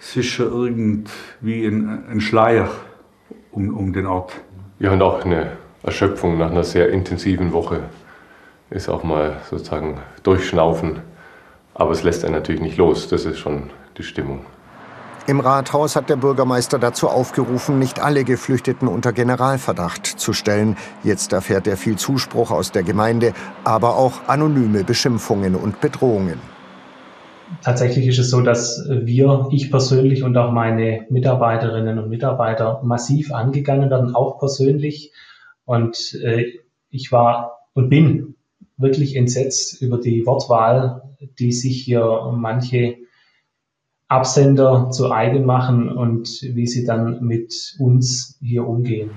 es 0.03 0.17
ist 0.17 0.25
schon 0.27 0.51
irgendwie 0.51 1.65
ein, 1.65 2.03
ein 2.09 2.21
Schleier 2.21 2.69
um, 3.51 3.75
um 3.75 3.93
den 3.93 4.05
Ort. 4.05 4.33
Ja, 4.79 4.91
und 4.91 5.01
auch 5.01 5.23
eine 5.23 5.53
Erschöpfung 5.81 6.37
nach 6.37 6.51
einer 6.51 6.63
sehr 6.63 6.89
intensiven 6.89 7.53
Woche 7.53 7.79
ist 8.69 8.89
auch 8.89 9.03
mal 9.03 9.37
sozusagen 9.49 9.99
durchschnaufen. 10.23 10.99
Aber 11.73 11.91
es 11.91 12.03
lässt 12.03 12.25
einen 12.25 12.33
natürlich 12.33 12.61
nicht 12.61 12.77
los. 12.77 13.07
Das 13.07 13.25
ist 13.25 13.39
schon 13.39 13.69
die 13.97 14.03
Stimmung. 14.03 14.45
Im 15.25 15.39
Rathaus 15.39 15.95
hat 15.95 16.09
der 16.09 16.17
Bürgermeister 16.17 16.79
dazu 16.79 17.07
aufgerufen, 17.07 17.79
nicht 17.79 18.01
alle 18.01 18.25
Geflüchteten 18.25 18.89
unter 18.89 19.13
Generalverdacht 19.13 20.05
zu 20.05 20.33
stellen. 20.33 20.75
Jetzt 21.03 21.31
erfährt 21.31 21.65
er 21.65 21.77
viel 21.77 21.95
Zuspruch 21.95 22.51
aus 22.51 22.73
der 22.73 22.83
Gemeinde, 22.83 23.33
aber 23.63 23.95
auch 23.95 24.27
anonyme 24.27 24.83
Beschimpfungen 24.83 25.55
und 25.55 25.79
Bedrohungen 25.79 26.52
tatsächlich 27.61 28.07
ist 28.07 28.19
es 28.19 28.29
so, 28.29 28.41
dass 28.41 28.87
wir, 28.89 29.47
ich 29.51 29.71
persönlich 29.71 30.23
und 30.23 30.35
auch 30.37 30.51
meine 30.51 31.05
Mitarbeiterinnen 31.09 31.99
und 31.99 32.09
Mitarbeiter 32.09 32.81
massiv 32.83 33.33
angegangen 33.33 33.89
werden, 33.89 34.15
auch 34.15 34.39
persönlich. 34.39 35.11
Und 35.65 36.17
äh, 36.23 36.45
ich 36.89 37.11
war 37.11 37.67
und 37.73 37.89
bin 37.89 38.35
wirklich 38.77 39.15
entsetzt 39.15 39.81
über 39.81 39.97
die 39.97 40.25
Wortwahl, 40.25 41.15
die 41.39 41.51
sich 41.51 41.83
hier 41.83 42.31
manche 42.35 42.97
Absender 44.07 44.89
zu 44.91 45.11
eigen 45.11 45.45
machen 45.45 45.89
und 45.89 46.41
wie 46.41 46.67
sie 46.67 46.85
dann 46.85 47.23
mit 47.23 47.75
uns 47.79 48.37
hier 48.41 48.67
umgehen. 48.67 49.11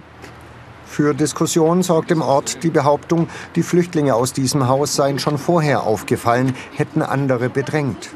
Für 0.86 1.14
Diskussion 1.14 1.82
sorgt 1.82 2.10
im 2.10 2.22
Ort 2.22 2.62
die 2.62 2.70
Behauptung, 2.70 3.28
die 3.54 3.62
Flüchtlinge 3.62 4.14
aus 4.14 4.32
diesem 4.32 4.68
Haus 4.68 4.96
seien 4.96 5.18
schon 5.18 5.36
vorher 5.36 5.82
aufgefallen, 5.82 6.54
hätten 6.74 7.02
andere 7.02 7.48
bedrängt. 7.48 8.10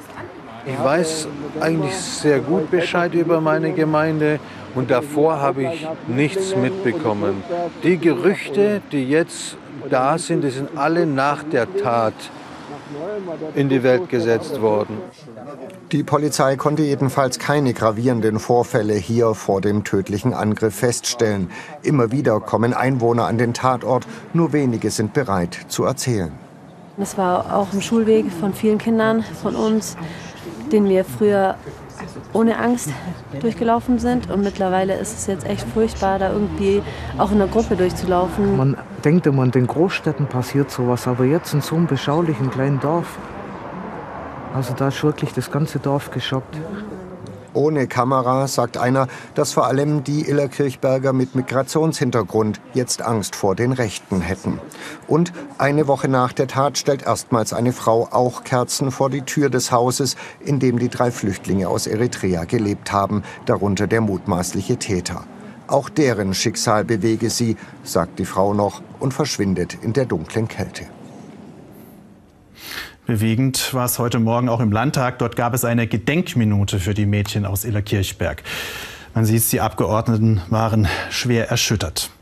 Ich 0.66 0.82
weiß 0.82 1.28
eigentlich 1.60 1.96
sehr 1.96 2.40
gut 2.40 2.70
Bescheid 2.70 3.14
über 3.14 3.40
meine 3.40 3.72
Gemeinde 3.72 4.38
und 4.74 4.90
davor 4.90 5.40
habe 5.40 5.64
ich 5.64 5.86
nichts 6.06 6.54
mitbekommen. 6.54 7.42
Die 7.82 7.98
Gerüchte, 7.98 8.80
die 8.92 9.04
jetzt 9.08 9.56
da 9.88 10.18
sind, 10.18 10.44
die 10.44 10.50
sind 10.50 10.76
alle 10.76 11.06
nach 11.06 11.42
der 11.42 11.74
Tat 11.76 12.14
in 13.54 13.68
die 13.68 13.82
Welt 13.82 14.08
gesetzt 14.08 14.60
worden. 14.60 14.98
Die 15.92 16.02
Polizei 16.02 16.56
konnte 16.56 16.82
jedenfalls 16.82 17.38
keine 17.38 17.72
gravierenden 17.72 18.38
Vorfälle 18.38 18.94
hier 18.94 19.34
vor 19.34 19.60
dem 19.60 19.84
tödlichen 19.84 20.34
Angriff 20.34 20.74
feststellen. 20.74 21.50
Immer 21.82 22.12
wieder 22.12 22.40
kommen 22.40 22.74
Einwohner 22.74 23.26
an 23.26 23.38
den 23.38 23.54
Tatort, 23.54 24.06
nur 24.32 24.52
wenige 24.52 24.90
sind 24.90 25.12
bereit 25.12 25.58
zu 25.68 25.84
erzählen. 25.84 26.32
Das 26.96 27.16
war 27.16 27.56
auch 27.56 27.72
ein 27.72 27.82
Schulweg 27.82 28.30
von 28.30 28.52
vielen 28.52 28.78
Kindern 28.78 29.24
von 29.42 29.56
uns 29.56 29.96
den 30.70 30.88
wir 30.88 31.04
früher 31.04 31.56
ohne 32.32 32.58
Angst 32.58 32.90
durchgelaufen 33.40 33.98
sind. 33.98 34.30
Und 34.30 34.42
mittlerweile 34.42 34.94
ist 34.94 35.16
es 35.16 35.26
jetzt 35.26 35.46
echt 35.46 35.66
furchtbar, 35.68 36.18
da 36.18 36.32
irgendwie 36.32 36.82
auch 37.18 37.30
in 37.32 37.38
der 37.38 37.48
Gruppe 37.48 37.76
durchzulaufen. 37.76 38.56
Man 38.56 38.76
denkt 39.04 39.26
immer, 39.26 39.44
in 39.44 39.50
den 39.50 39.66
Großstädten 39.66 40.26
passiert 40.26 40.70
sowas, 40.70 41.06
aber 41.06 41.24
jetzt 41.24 41.54
in 41.54 41.60
so 41.60 41.76
einem 41.76 41.86
beschaulichen 41.86 42.50
kleinen 42.50 42.80
Dorf, 42.80 43.18
also 44.54 44.74
da 44.74 44.88
ist 44.88 45.02
wirklich 45.04 45.32
das 45.32 45.50
ganze 45.50 45.78
Dorf 45.78 46.10
geschockt. 46.10 46.56
Ohne 47.52 47.86
Kamera 47.86 48.46
sagt 48.46 48.76
einer, 48.76 49.08
dass 49.34 49.52
vor 49.52 49.66
allem 49.66 50.04
die 50.04 50.28
Illerkirchberger 50.28 51.12
mit 51.12 51.34
Migrationshintergrund 51.34 52.60
jetzt 52.74 53.02
Angst 53.02 53.34
vor 53.34 53.54
den 53.54 53.72
Rechten 53.72 54.20
hätten. 54.20 54.60
Und 55.08 55.32
eine 55.58 55.88
Woche 55.88 56.08
nach 56.08 56.32
der 56.32 56.46
Tat 56.46 56.78
stellt 56.78 57.02
erstmals 57.02 57.52
eine 57.52 57.72
Frau 57.72 58.08
auch 58.10 58.44
Kerzen 58.44 58.90
vor 58.90 59.10
die 59.10 59.22
Tür 59.22 59.50
des 59.50 59.72
Hauses, 59.72 60.16
in 60.38 60.60
dem 60.60 60.78
die 60.78 60.88
drei 60.88 61.10
Flüchtlinge 61.10 61.68
aus 61.68 61.86
Eritrea 61.86 62.44
gelebt 62.44 62.92
haben, 62.92 63.22
darunter 63.46 63.86
der 63.86 64.00
mutmaßliche 64.00 64.76
Täter. 64.76 65.24
Auch 65.66 65.88
deren 65.88 66.34
Schicksal 66.34 66.84
bewege 66.84 67.30
sie, 67.30 67.56
sagt 67.84 68.18
die 68.18 68.24
Frau 68.24 68.54
noch 68.54 68.82
und 68.98 69.14
verschwindet 69.14 69.78
in 69.82 69.92
der 69.92 70.04
dunklen 70.04 70.48
Kälte. 70.48 70.86
Bewegend 73.10 73.74
war 73.74 73.86
es 73.86 73.98
heute 73.98 74.20
Morgen 74.20 74.48
auch 74.48 74.60
im 74.60 74.70
Landtag. 74.70 75.18
Dort 75.18 75.34
gab 75.34 75.52
es 75.52 75.64
eine 75.64 75.88
Gedenkminute 75.88 76.78
für 76.78 76.94
die 76.94 77.06
Mädchen 77.06 77.44
aus 77.44 77.64
Illerkirchberg. 77.64 78.44
Man 79.16 79.24
sieht, 79.24 79.50
die 79.50 79.60
Abgeordneten 79.60 80.42
waren 80.48 80.86
schwer 81.10 81.50
erschüttert. 81.50 82.12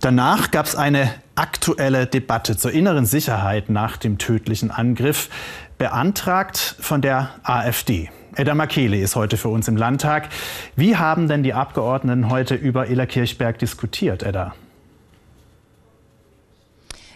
Danach 0.00 0.52
gab 0.52 0.66
es 0.66 0.76
eine 0.76 1.10
aktuelle 1.34 2.06
Debatte 2.06 2.56
zur 2.56 2.70
inneren 2.70 3.04
Sicherheit 3.04 3.68
nach 3.68 3.96
dem 3.96 4.18
tödlichen 4.18 4.70
Angriff, 4.70 5.28
beantragt 5.76 6.76
von 6.78 7.02
der 7.02 7.30
AfD. 7.42 8.08
Edda 8.36 8.54
Makele 8.54 9.00
ist 9.00 9.16
heute 9.16 9.38
für 9.38 9.48
uns 9.48 9.66
im 9.66 9.76
Landtag. 9.76 10.28
Wie 10.76 10.96
haben 10.96 11.26
denn 11.26 11.42
die 11.42 11.54
Abgeordneten 11.54 12.30
heute 12.30 12.54
über 12.54 12.88
Illerkirchberg 12.88 13.58
diskutiert, 13.58 14.22
Edda? 14.22 14.54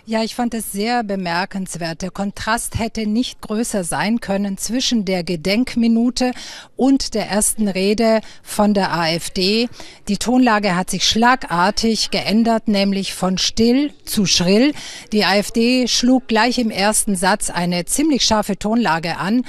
Ja, 0.05 0.25
ich 0.25 0.35
fand 0.35 0.53
es 0.53 0.73
sehr 0.73 1.05
bemerkenswert. 1.05 2.03
Der 2.03 2.11
Kontrast 2.11 2.77
hätte 2.77 3.07
nicht 3.07 3.41
größer 3.41 3.85
sein 3.85 4.19
können 4.19 4.59
zwischen 4.59 5.05
der 5.05 5.23
Gedenkminute 5.23 6.33
und 6.75 7.15
der 7.15 7.29
ersten 7.29 7.69
Rede 7.69 8.21
von 8.43 8.75
der 8.75 8.93
AfD. 8.93 9.69
Die 10.09 10.17
Tonlage 10.17 10.75
hat 10.75 10.91
sich 10.91 11.05
schlagartig 11.05 12.11
geändert, 12.11 12.67
nämlich 12.67 13.15
von 13.15 13.39
still 13.39 13.93
zu 14.05 14.27
schrill. 14.27 14.73
Die 15.13 15.25
AfD 15.25 15.87
schlug 15.87 16.27
gleich 16.27 16.59
im 16.59 16.73
ersten 16.73 17.15
Satz 17.15 17.49
eine 17.49 17.85
ziemlich 17.85 18.25
scharfe 18.25 18.59
Tonlage 18.59 19.19
an 19.19 19.45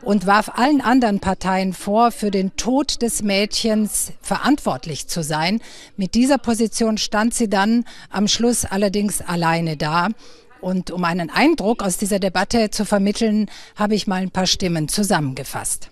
und 0.00 0.26
warf 0.26 0.52
allen 0.54 0.80
anderen 0.80 1.20
Parteien 1.20 1.74
vor, 1.74 2.12
für 2.12 2.30
den 2.30 2.56
Tod 2.56 3.02
des 3.02 3.20
Mädchens 3.20 4.12
verantwortlich 4.22 5.06
zu 5.06 5.22
sein. 5.22 5.60
Mit 5.98 6.14
dieser 6.14 6.38
Position 6.38 6.96
stand 6.96 7.34
sie 7.34 7.50
dann 7.50 7.84
am 8.08 8.26
Schluss 8.26 8.64
allerdings 8.64 9.20
alleine 9.20 9.76
da. 9.76 9.97
Und 10.60 10.90
um 10.90 11.04
einen 11.04 11.30
Eindruck 11.30 11.82
aus 11.82 11.98
dieser 11.98 12.18
Debatte 12.18 12.70
zu 12.70 12.84
vermitteln, 12.84 13.50
habe 13.76 13.94
ich 13.94 14.06
mal 14.06 14.22
ein 14.22 14.30
paar 14.30 14.46
Stimmen 14.46 14.88
zusammengefasst. 14.88 15.90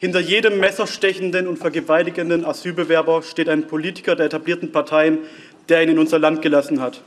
Hinter 0.00 0.20
jedem 0.20 0.60
messerstechenden 0.60 1.48
und 1.48 1.58
vergewaltigenden 1.58 2.44
Asylbewerber 2.44 3.22
steht 3.24 3.48
ein 3.48 3.66
Politiker 3.66 4.14
der 4.14 4.26
etablierten 4.26 4.70
Parteien, 4.70 5.18
der 5.68 5.82
ihn 5.82 5.88
in 5.88 5.98
unser 5.98 6.20
Land 6.20 6.40
gelassen 6.40 6.80
hat. 6.80 7.02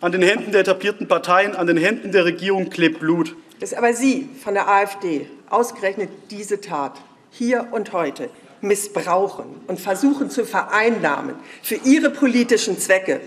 An 0.00 0.10
den 0.10 0.22
Händen 0.22 0.50
der 0.50 0.62
etablierten 0.62 1.06
Parteien, 1.06 1.54
an 1.54 1.68
den 1.68 1.76
Händen 1.76 2.10
der 2.10 2.24
Regierung 2.24 2.68
klebt 2.68 2.98
Blut. 2.98 3.36
Dass 3.60 3.72
aber 3.72 3.94
Sie 3.94 4.28
von 4.42 4.54
der 4.54 4.68
AfD 4.68 5.28
ausgerechnet 5.48 6.10
diese 6.32 6.60
Tat 6.60 7.00
hier 7.30 7.68
und 7.70 7.92
heute 7.92 8.28
missbrauchen 8.60 9.46
und 9.68 9.78
versuchen 9.78 10.28
zu 10.28 10.44
vereinnahmen 10.44 11.36
für 11.62 11.76
Ihre 11.84 12.10
politischen 12.10 12.76
Zwecke, 12.78 13.20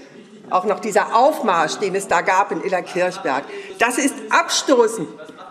auch 0.50 0.66
noch 0.66 0.80
dieser 0.80 1.16
Aufmarsch, 1.16 1.78
den 1.78 1.96
es 1.96 2.08
da 2.08 2.22
gab 2.22 2.52
in 2.52 2.64
Illerkirchberg, 2.64 3.46
das 3.80 3.98
ist 3.98 4.16
abstoßend. 4.30 5.08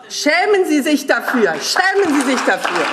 Schämen 0.09 0.65
Sie 0.65 0.81
sich 0.81 1.07
dafür, 1.07 1.55
schämen 1.59 2.19
Sie 2.19 2.31
sich 2.31 2.39
dafür. 2.41 2.85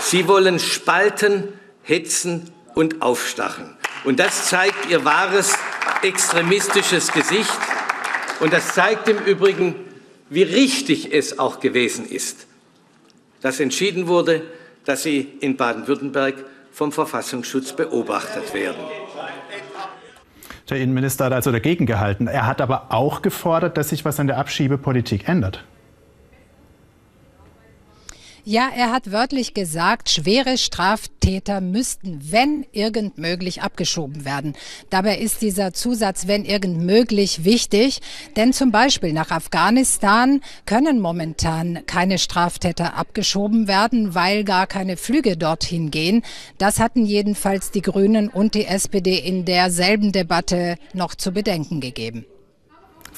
Sie 0.00 0.28
wollen 0.28 0.58
spalten, 0.58 1.58
hetzen 1.82 2.52
und 2.74 3.02
aufstachen. 3.02 3.76
Und 4.04 4.18
das 4.18 4.48
zeigt 4.48 4.90
ihr 4.90 5.04
wahres 5.04 5.54
extremistisches 6.02 7.12
Gesicht. 7.12 7.58
Und 8.40 8.52
das 8.52 8.74
zeigt 8.74 9.08
im 9.08 9.18
Übrigen, 9.18 9.74
wie 10.28 10.42
richtig 10.42 11.12
es 11.12 11.38
auch 11.38 11.60
gewesen 11.60 12.08
ist, 12.08 12.46
dass 13.40 13.60
entschieden 13.60 14.08
wurde, 14.08 14.42
dass 14.84 15.02
sie 15.02 15.36
in 15.40 15.56
Baden-Württemberg 15.56 16.34
vom 16.72 16.90
Verfassungsschutz 16.90 17.74
beobachtet 17.74 18.52
werden. 18.54 18.80
Der 20.72 20.80
Innenminister 20.80 21.26
hat 21.26 21.34
also 21.34 21.52
dagegen 21.52 21.84
gehalten. 21.84 22.28
Er 22.28 22.46
hat 22.46 22.62
aber 22.62 22.86
auch 22.88 23.20
gefordert, 23.20 23.76
dass 23.76 23.90
sich 23.90 24.06
was 24.06 24.18
an 24.18 24.26
der 24.26 24.38
Abschiebepolitik 24.38 25.28
ändert. 25.28 25.64
Ja, 28.44 28.70
er 28.74 28.90
hat 28.90 29.12
wörtlich 29.12 29.54
gesagt, 29.54 30.10
schwere 30.10 30.58
Straftäter 30.58 31.60
müssten, 31.60 32.18
wenn 32.32 32.66
irgend 32.72 33.16
möglich, 33.16 33.62
abgeschoben 33.62 34.24
werden. 34.24 34.54
Dabei 34.90 35.18
ist 35.18 35.42
dieser 35.42 35.72
Zusatz, 35.72 36.26
wenn 36.26 36.44
irgend 36.44 36.78
möglich, 36.78 37.44
wichtig, 37.44 38.00
denn 38.34 38.52
zum 38.52 38.72
Beispiel 38.72 39.12
nach 39.12 39.30
Afghanistan 39.30 40.40
können 40.66 40.98
momentan 40.98 41.86
keine 41.86 42.18
Straftäter 42.18 42.96
abgeschoben 42.96 43.68
werden, 43.68 44.16
weil 44.16 44.42
gar 44.42 44.66
keine 44.66 44.96
Flüge 44.96 45.36
dorthin 45.36 45.92
gehen. 45.92 46.22
Das 46.58 46.80
hatten 46.80 47.06
jedenfalls 47.06 47.70
die 47.70 47.82
Grünen 47.82 48.28
und 48.28 48.56
die 48.56 48.64
SPD 48.64 49.18
in 49.18 49.44
derselben 49.44 50.10
Debatte 50.10 50.78
noch 50.94 51.14
zu 51.14 51.30
bedenken 51.30 51.80
gegeben. 51.80 52.26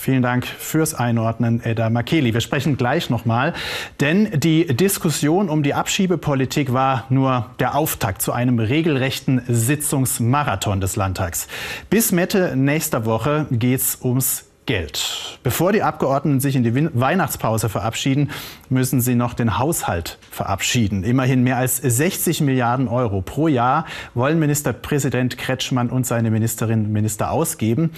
Vielen 0.05 0.21
Dank 0.21 0.45
fürs 0.45 0.93
Einordnen, 0.93 1.65
Edda 1.65 1.89
Makeli. 1.89 2.35
Wir 2.35 2.43
sprechen 2.43 2.77
gleich 2.77 3.09
nochmal, 3.09 3.55
denn 4.01 4.39
die 4.39 4.67
Diskussion 4.67 5.49
um 5.49 5.63
die 5.63 5.73
Abschiebepolitik 5.73 6.75
war 6.75 7.07
nur 7.09 7.47
der 7.59 7.75
Auftakt 7.75 8.21
zu 8.21 8.31
einem 8.33 8.59
regelrechten 8.59 9.41
Sitzungsmarathon 9.49 10.83
des 10.83 10.97
Landtags. 10.97 11.49
Bis 11.89 12.13
Mitte 12.13 12.55
nächster 12.55 13.07
Woche 13.07 13.47
geht's 13.51 13.99
ums 14.05 14.45
Geld. 14.67 15.39
Bevor 15.43 15.73
die 15.73 15.83
Abgeordneten 15.83 16.41
sich 16.41 16.55
in 16.55 16.65
die 16.65 16.91
Weihnachtspause 16.93 17.71
verabschieden, 17.71 18.31
müssen 18.69 19.01
sie 19.01 19.15
noch 19.15 19.33
den 19.33 19.59
Haushalt 19.59 20.19
verabschieden. 20.31 21.03
Immerhin 21.03 21.43
mehr 21.43 21.57
als 21.57 21.79
60 21.79 22.43
Milliarden 22.43 22.89
Euro 22.89 23.23
pro 23.23 23.49
Jahr 23.49 23.87
wollen 24.13 24.39
Ministerpräsident 24.39 25.39
Kretschmann 25.39 25.89
und 25.89 26.07
seine 26.07 26.31
Ministerinnen 26.31 26.87
und 26.87 26.93
Minister 26.93 27.31
ausgeben. 27.31 27.93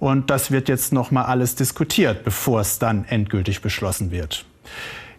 Und 0.00 0.30
das 0.30 0.50
wird 0.50 0.68
jetzt 0.68 0.92
noch 0.92 1.10
mal 1.10 1.24
alles 1.24 1.54
diskutiert, 1.54 2.24
bevor 2.24 2.60
es 2.60 2.78
dann 2.78 3.04
endgültig 3.04 3.60
beschlossen 3.60 4.10
wird. 4.10 4.44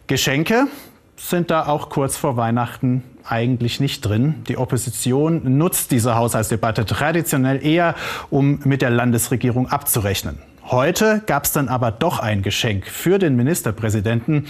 Geschenke 0.08 0.68
sind 1.16 1.52
da 1.52 1.68
auch 1.68 1.90
kurz 1.90 2.18
vor 2.18 2.36
Weihnachten 2.36 3.04
eigentlich 3.24 3.80
nicht 3.80 4.02
drin. 4.02 4.44
Die 4.48 4.58
Opposition 4.58 5.58
nutzt 5.58 5.92
diese 5.92 6.16
Haushaltsdebatte 6.16 6.86
traditionell 6.86 7.64
eher, 7.66 7.96
um 8.32 8.60
mit 8.64 8.82
der 8.82 8.90
Landesregierung 8.90 9.70
abzurechnen. 9.70 10.40
Heute 10.66 11.22
gab 11.26 11.44
es 11.44 11.52
dann 11.52 11.70
aber 11.70 11.92
doch 11.92 12.20
ein 12.20 12.42
Geschenk 12.42 12.88
für 12.88 13.20
den 13.20 13.36
Ministerpräsidenten, 13.36 14.48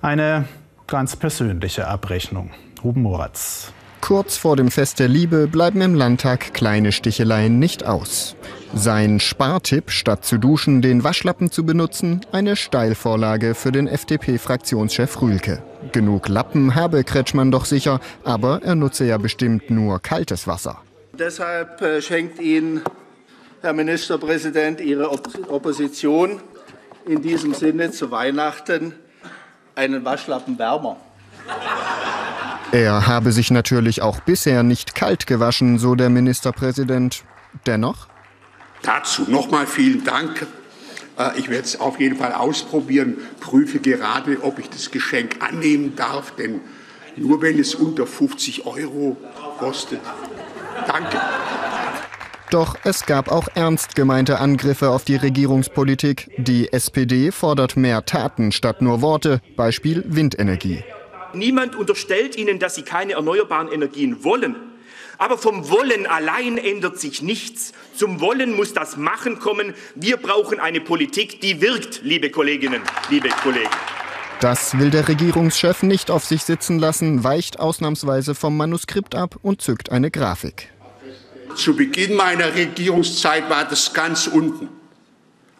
eine 0.00 0.44
ganz 0.86 1.16
persönliche 1.16 1.88
Abrechnung. 1.88 2.50
Ruben 2.84 3.02
Moratz. 3.02 3.72
Kurz 4.00 4.36
vor 4.36 4.56
dem 4.56 4.70
Fest 4.70 4.98
der 4.98 5.08
Liebe 5.08 5.46
bleiben 5.46 5.80
im 5.80 5.94
Landtag 5.94 6.54
kleine 6.54 6.92
Sticheleien 6.92 7.58
nicht 7.58 7.84
aus. 7.84 8.36
Sein 8.74 9.20
Spartipp, 9.20 9.90
statt 9.90 10.24
zu 10.24 10.38
duschen, 10.38 10.80
den 10.80 11.04
Waschlappen 11.04 11.50
zu 11.50 11.64
benutzen, 11.64 12.24
eine 12.32 12.56
Steilvorlage 12.56 13.54
für 13.54 13.70
den 13.70 13.86
FDP-Fraktionschef 13.86 15.20
Rühlke. 15.20 15.62
Genug 15.92 16.28
Lappen 16.28 16.74
habe 16.74 17.04
Kretschmann 17.04 17.50
doch 17.50 17.66
sicher, 17.66 18.00
aber 18.24 18.62
er 18.62 18.74
nutze 18.74 19.04
ja 19.04 19.18
bestimmt 19.18 19.70
nur 19.70 20.00
kaltes 20.00 20.46
Wasser. 20.46 20.78
Deshalb 21.12 21.82
äh, 21.82 22.00
schenkt 22.00 22.40
Ihnen, 22.40 22.80
Herr 23.60 23.74
Ministerpräsident, 23.74 24.80
Ihre 24.80 25.10
Opposition 25.10 26.40
in 27.06 27.20
diesem 27.20 27.52
Sinne 27.52 27.90
zu 27.90 28.10
Weihnachten 28.10 28.94
einen 29.74 30.04
Waschlappen 30.04 30.58
wärmer. 30.58 30.96
Er 32.72 33.06
habe 33.06 33.32
sich 33.32 33.50
natürlich 33.50 34.00
auch 34.00 34.20
bisher 34.20 34.62
nicht 34.62 34.94
kalt 34.94 35.26
gewaschen, 35.26 35.78
so 35.78 35.94
der 35.94 36.08
Ministerpräsident. 36.08 37.24
Dennoch? 37.66 38.06
Dazu 38.82 39.24
nochmal 39.28 39.66
vielen 39.66 40.04
Dank. 40.04 40.46
Äh, 41.18 41.38
ich 41.38 41.48
werde 41.48 41.64
es 41.64 41.80
auf 41.80 42.00
jeden 42.00 42.16
Fall 42.16 42.32
ausprobieren, 42.32 43.16
prüfe 43.40 43.78
gerade, 43.78 44.42
ob 44.42 44.58
ich 44.58 44.68
das 44.68 44.90
Geschenk 44.90 45.36
annehmen 45.40 45.94
darf, 45.96 46.32
denn 46.32 46.60
nur 47.16 47.42
wenn 47.42 47.58
es 47.58 47.74
unter 47.74 48.06
50 48.06 48.66
Euro 48.66 49.16
kostet. 49.58 50.00
Danke. 50.86 51.20
Doch 52.50 52.76
es 52.84 53.06
gab 53.06 53.30
auch 53.30 53.48
ernst 53.54 53.94
gemeinte 53.94 54.38
Angriffe 54.38 54.90
auf 54.90 55.04
die 55.04 55.16
Regierungspolitik. 55.16 56.30
Die 56.36 56.70
SPD 56.70 57.32
fordert 57.32 57.76
mehr 57.78 58.04
Taten 58.04 58.52
statt 58.52 58.82
nur 58.82 59.00
Worte, 59.00 59.40
Beispiel 59.56 60.04
Windenergie. 60.06 60.84
Niemand 61.32 61.76
unterstellt 61.76 62.36
Ihnen, 62.36 62.58
dass 62.58 62.74
Sie 62.74 62.82
keine 62.82 63.14
erneuerbaren 63.14 63.68
Energien 63.68 64.22
wollen. 64.22 64.56
Aber 65.18 65.38
vom 65.38 65.68
Wollen 65.70 66.06
allein 66.06 66.58
ändert 66.58 66.98
sich 67.00 67.22
nichts. 67.22 67.72
Zum 67.94 68.20
Wollen 68.20 68.56
muss 68.56 68.74
das 68.74 68.96
Machen 68.96 69.38
kommen. 69.38 69.74
Wir 69.94 70.16
brauchen 70.16 70.60
eine 70.60 70.80
Politik, 70.80 71.40
die 71.40 71.60
wirkt, 71.60 72.00
liebe 72.02 72.30
Kolleginnen, 72.30 72.82
liebe 73.08 73.28
Kollegen. 73.42 73.70
Das 74.40 74.76
will 74.78 74.90
der 74.90 75.06
Regierungschef 75.06 75.84
nicht 75.84 76.10
auf 76.10 76.24
sich 76.24 76.42
sitzen 76.42 76.78
lassen, 76.80 77.22
weicht 77.22 77.60
ausnahmsweise 77.60 78.34
vom 78.34 78.56
Manuskript 78.56 79.14
ab 79.14 79.36
und 79.40 79.62
zückt 79.62 79.92
eine 79.92 80.10
Grafik. 80.10 80.68
Zu 81.54 81.76
Beginn 81.76 82.16
meiner 82.16 82.54
Regierungszeit 82.54 83.48
war 83.48 83.64
das 83.64 83.94
ganz 83.94 84.26
unten 84.26 84.81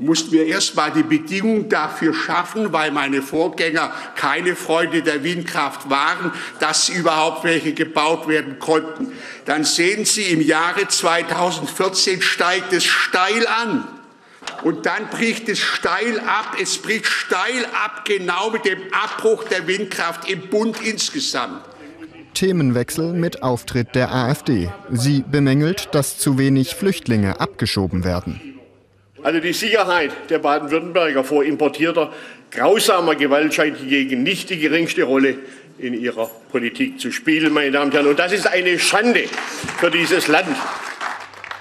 mussten 0.04 0.32
wir 0.32 0.46
erst 0.46 0.74
mal 0.76 0.90
die 0.90 1.02
Bedingungen 1.02 1.68
dafür 1.68 2.14
schaffen, 2.14 2.72
weil 2.72 2.90
meine 2.90 3.22
Vorgänger 3.22 3.92
keine 4.16 4.56
Freunde 4.56 5.02
der 5.02 5.22
Windkraft 5.24 5.88
waren, 5.88 6.32
dass 6.60 6.88
überhaupt 6.88 7.44
welche 7.44 7.72
gebaut 7.72 8.28
werden 8.28 8.58
konnten. 8.58 9.12
Dann 9.44 9.64
sehen 9.64 10.04
Sie, 10.04 10.22
im 10.24 10.40
Jahre 10.40 10.88
2014 10.88 12.22
steigt 12.22 12.72
es 12.72 12.84
steil 12.84 13.46
an. 13.46 13.88
Und 14.64 14.86
dann 14.86 15.08
bricht 15.08 15.48
es 15.48 15.58
steil 15.58 16.20
ab. 16.20 16.56
Es 16.60 16.78
bricht 16.78 17.06
steil 17.06 17.64
ab, 17.84 18.04
genau 18.04 18.50
mit 18.50 18.64
dem 18.64 18.78
Abbruch 18.92 19.44
der 19.44 19.66
Windkraft 19.66 20.28
im 20.28 20.48
Bund 20.48 20.80
insgesamt. 20.82 21.62
Themenwechsel 22.34 23.12
mit 23.12 23.42
Auftritt 23.42 23.94
der 23.94 24.12
AfD. 24.12 24.70
Sie 24.90 25.22
bemängelt, 25.30 25.88
dass 25.92 26.18
zu 26.18 26.38
wenig 26.38 26.74
Flüchtlinge 26.74 27.40
abgeschoben 27.40 28.04
werden. 28.04 28.51
Also 29.22 29.38
die 29.38 29.52
Sicherheit 29.52 30.11
der 30.30 30.38
Baden-Württemberger 30.38 31.22
vor 31.22 31.44
importierter 31.44 32.12
grausamer 32.50 33.14
Gewalt 33.14 33.54
scheint 33.54 33.78
hingegen 33.78 34.22
nicht 34.22 34.50
die 34.50 34.58
geringste 34.58 35.04
Rolle 35.04 35.37
in 35.78 35.94
ihrer 35.94 36.30
Politik 36.50 37.00
zu 37.00 37.11
spielen, 37.12 37.52
meine 37.52 37.70
Damen 37.70 37.87
und 37.87 37.94
Herren. 37.94 38.06
Und 38.08 38.18
das 38.18 38.32
ist 38.32 38.46
eine 38.46 38.78
Schande 38.78 39.24
für 39.78 39.90
dieses 39.90 40.28
Land. 40.28 40.56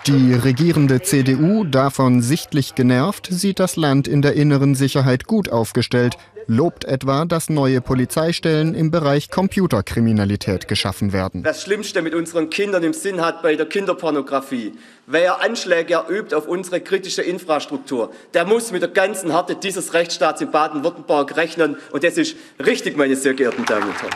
Die 0.08 0.34
regierende 0.34 1.02
CDU, 1.04 1.63
davon 1.63 2.21
sichtlich 2.21 2.74
genervt, 2.74 3.28
sieht 3.30 3.60
das 3.60 3.76
Land 3.76 4.08
in 4.08 4.24
der 4.24 4.34
inneren 4.34 4.74
Sicherheit 4.74 5.28
gut 5.28 5.50
aufgestellt, 5.50 6.17
lobt 6.47 6.86
etwa, 6.86 7.25
dass 7.25 7.49
neue 7.49 7.82
Polizeistellen 7.82 8.73
im 8.75 8.91
Bereich 8.91 9.30
Computerkriminalität 9.30 10.67
geschaffen 10.67 11.13
werden. 11.13 11.43
Das 11.43 11.63
Schlimmste 11.63 12.01
mit 12.01 12.13
unseren 12.13 12.49
Kindern 12.49 12.84
im 12.84 12.93
Sinn 12.93 13.21
hat 13.21 13.41
bei 13.41 13.56
der 13.56 13.65
Kinderpornografie. 13.65 14.73
Wer 15.08 15.41
Anschläge 15.41 15.95
erübt 15.95 16.34
auf 16.34 16.47
unsere 16.47 16.82
kritische 16.82 17.21
Infrastruktur, 17.21 18.12
der 18.34 18.45
muss 18.45 18.71
mit 18.71 18.82
der 18.82 18.89
ganzen 18.89 19.32
Härte 19.32 19.56
dieses 19.56 19.93
Rechtsstaats 19.93 20.41
in 20.41 20.51
Baden-Württemberg 20.51 21.36
rechnen. 21.36 21.77
Und 21.91 22.04
das 22.04 22.17
ist 22.17 22.36
richtig, 22.63 22.97
meine 22.97 23.15
sehr 23.15 23.34
geehrten 23.34 23.65
Damen 23.65 23.89
und 23.89 24.01
Herren. 24.01 24.15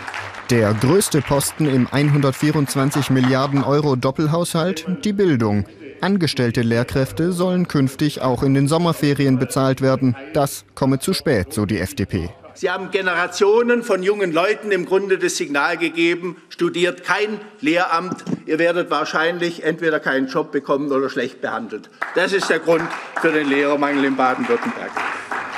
Der 0.49 0.73
größte 0.73 1.21
Posten 1.21 1.67
im 1.67 1.87
124 1.91 3.09
Milliarden 3.09 3.63
Euro 3.63 3.95
Doppelhaushalt, 3.95 4.85
die 5.03 5.13
Bildung. 5.13 5.65
Angestellte 6.05 6.61
Lehrkräfte 6.61 7.31
sollen 7.31 7.67
künftig 7.67 8.21
auch 8.21 8.43
in 8.43 8.53
den 8.53 8.67
Sommerferien 8.67 9.39
bezahlt 9.39 9.81
werden. 9.81 10.15
Das 10.33 10.63
komme 10.75 10.99
zu 10.99 11.15
spät, 11.15 11.51
so 11.51 11.65
die 11.65 11.79
FDP. 11.79 12.29
Sie 12.53 12.69
haben 12.69 12.91
Generationen 12.91 13.81
von 13.81 14.03
jungen 14.03 14.31
Leuten 14.31 14.69
im 14.69 14.85
Grunde 14.85 15.17
das 15.17 15.35
Signal 15.35 15.77
gegeben, 15.77 16.37
studiert 16.49 17.03
kein 17.03 17.41
Lehramt, 17.59 18.23
ihr 18.45 18.59
werdet 18.59 18.91
wahrscheinlich 18.91 19.63
entweder 19.63 19.99
keinen 19.99 20.27
Job 20.27 20.51
bekommen 20.51 20.91
oder 20.91 21.09
schlecht 21.09 21.41
behandelt. 21.41 21.89
Das 22.13 22.33
ist 22.33 22.51
der 22.51 22.59
Grund 22.59 22.87
für 23.19 23.31
den 23.31 23.49
Lehrermangel 23.49 24.05
in 24.05 24.15
Baden-Württemberg. 24.15 24.91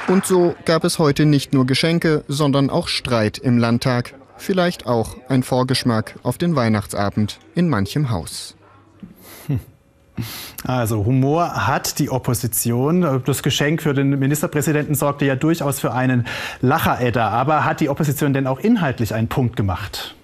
Und 0.08 0.26
so 0.26 0.56
gab 0.64 0.86
es 0.86 0.98
heute 0.98 1.26
nicht 1.26 1.54
nur 1.54 1.66
Geschenke, 1.66 2.24
sondern 2.30 2.70
auch 2.70 2.88
Streit 2.88 3.38
im 3.38 3.58
Landtag. 3.58 4.14
Vielleicht 4.38 4.88
auch 4.88 5.18
ein 5.28 5.44
Vorgeschmack 5.44 6.16
auf 6.24 6.38
den 6.38 6.56
Weihnachtsabend 6.56 7.38
in 7.54 7.68
manchem 7.68 8.12
Haus. 8.12 8.56
Also 10.66 11.06
Humor 11.06 11.68
hat 11.68 12.00
die 12.00 12.10
Opposition. 12.10 13.22
Das 13.26 13.44
Geschenk 13.44 13.82
für 13.82 13.94
den 13.94 14.10
Ministerpräsidenten 14.10 14.96
sorgte 14.96 15.26
ja 15.26 15.36
durchaus 15.36 15.80
für 15.80 15.94
einen 15.94 16.26
Lacheredder. 16.62 17.30
Aber 17.32 17.66
hat 17.66 17.80
die 17.80 17.90
Opposition 17.90 18.34
denn 18.34 18.48
auch 18.48 18.60
inhaltlich 18.60 19.14
einen 19.14 19.28
Punkt 19.28 19.56
gemacht? 19.56 20.16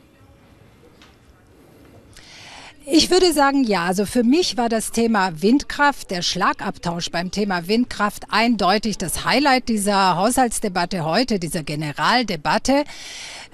Ich 2.85 3.09
würde 3.09 3.31
sagen, 3.31 3.63
ja. 3.63 3.85
Also 3.85 4.05
für 4.05 4.23
mich 4.23 4.57
war 4.57 4.67
das 4.67 4.91
Thema 4.91 5.41
Windkraft, 5.41 6.11
der 6.11 6.21
Schlagabtausch 6.21 7.11
beim 7.11 7.31
Thema 7.31 7.67
Windkraft 7.69 8.25
eindeutig 8.29 8.97
das 8.97 9.23
Highlight 9.23 9.69
dieser 9.69 10.17
Haushaltsdebatte 10.17 11.05
heute, 11.05 11.39
dieser 11.39 11.63
Generaldebatte. 11.63 12.83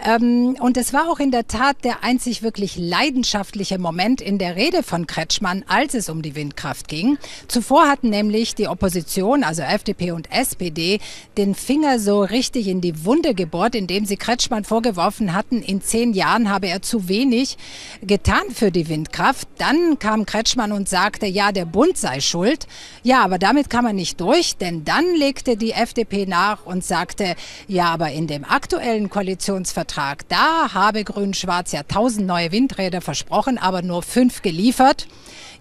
Ähm, 0.05 0.55
und 0.59 0.77
es 0.77 0.93
war 0.93 1.09
auch 1.09 1.19
in 1.19 1.31
der 1.31 1.47
Tat 1.47 1.83
der 1.83 2.03
einzig 2.03 2.41
wirklich 2.41 2.77
leidenschaftliche 2.77 3.77
Moment 3.79 4.21
in 4.21 4.37
der 4.37 4.55
Rede 4.55 4.81
von 4.81 5.07
Kretschmann, 5.07 5.65
als 5.67 5.93
es 5.93 6.07
um 6.07 6.21
die 6.21 6.35
Windkraft 6.35 6.87
ging. 6.87 7.17
Zuvor 7.47 7.87
hatten 7.87 8.09
nämlich 8.09 8.55
die 8.55 8.67
Opposition, 8.67 9.43
also 9.43 9.61
FDP 9.61 10.11
und 10.11 10.31
SPD, 10.31 10.99
den 11.37 11.53
Finger 11.53 11.99
so 11.99 12.21
richtig 12.21 12.67
in 12.67 12.79
die 12.79 13.03
Wunde 13.03 13.33
gebohrt, 13.33 13.75
indem 13.75 14.05
sie 14.05 14.15
Kretschmann 14.15 14.63
vorgeworfen 14.63 15.33
hatten, 15.33 15.61
in 15.61 15.81
zehn 15.81 16.13
Jahren 16.13 16.49
habe 16.49 16.67
er 16.67 16.81
zu 16.81 17.09
wenig 17.09 17.57
getan 18.01 18.51
für 18.53 18.71
die 18.71 18.87
Windkraft. 18.87 19.49
Dann 19.57 19.99
kam 19.99 20.25
Kretschmann 20.25 20.71
und 20.71 20.87
sagte, 20.87 21.25
ja, 21.25 21.51
der 21.51 21.65
Bund 21.65 21.97
sei 21.97 22.21
schuld. 22.21 22.67
Ja, 23.03 23.23
aber 23.23 23.37
damit 23.37 23.69
kam 23.69 23.85
er 23.85 23.93
nicht 23.93 24.21
durch, 24.21 24.55
denn 24.55 24.85
dann 24.85 25.15
legte 25.15 25.57
die 25.57 25.71
FDP 25.71 26.25
nach 26.25 26.65
und 26.65 26.85
sagte, 26.85 27.35
ja, 27.67 27.87
aber 27.87 28.11
in 28.11 28.27
dem 28.27 28.45
aktuellen 28.45 29.09
Koalitionsvertrag 29.09 29.88
Vertrag. 29.89 30.29
Da 30.29 30.73
habe 30.73 31.03
Grün-Schwarz 31.03 31.71
ja 31.71 31.81
tausend 31.83 32.27
neue 32.27 32.51
Windräder 32.51 33.01
versprochen, 33.01 33.57
aber 33.57 33.81
nur 33.81 34.03
fünf 34.03 34.41
geliefert. 34.41 35.07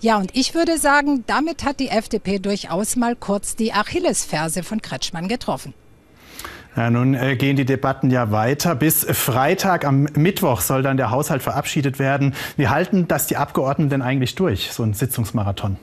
Ja, 0.01 0.19
und 0.19 0.31
ich 0.37 0.55
würde 0.55 0.79
sagen, 0.79 1.25
damit 1.27 1.65
hat 1.65 1.81
die 1.81 1.89
FDP 1.89 2.39
durchaus 2.39 2.97
mal 2.97 3.17
kurz 3.17 3.57
die 3.57 3.73
Achillesferse 3.73 4.63
von 4.63 4.83
Kretschmann 4.83 5.29
getroffen. 5.29 5.73
Ja, 6.77 6.91
nun 6.91 7.15
äh, 7.15 7.37
gehen 7.37 7.57
die 7.57 7.65
Debatten 7.65 8.11
ja 8.11 8.31
weiter. 8.31 8.75
Bis 8.75 9.05
Freitag 9.05 9.85
am 9.85 10.03
Mittwoch 10.15 10.61
soll 10.61 10.83
dann 10.83 10.99
der 10.99 11.11
Haushalt 11.11 11.43
verabschiedet 11.43 11.99
werden. 11.99 12.35
Wie 12.57 12.69
halten 12.69 13.09
das 13.09 13.27
die 13.27 13.37
Abgeordneten 13.37 13.91
denn 13.91 14.03
eigentlich 14.03 14.35
durch, 14.35 14.71
so 14.71 14.83
ein 14.83 14.93
Sitzungsmarathon? 14.93 15.79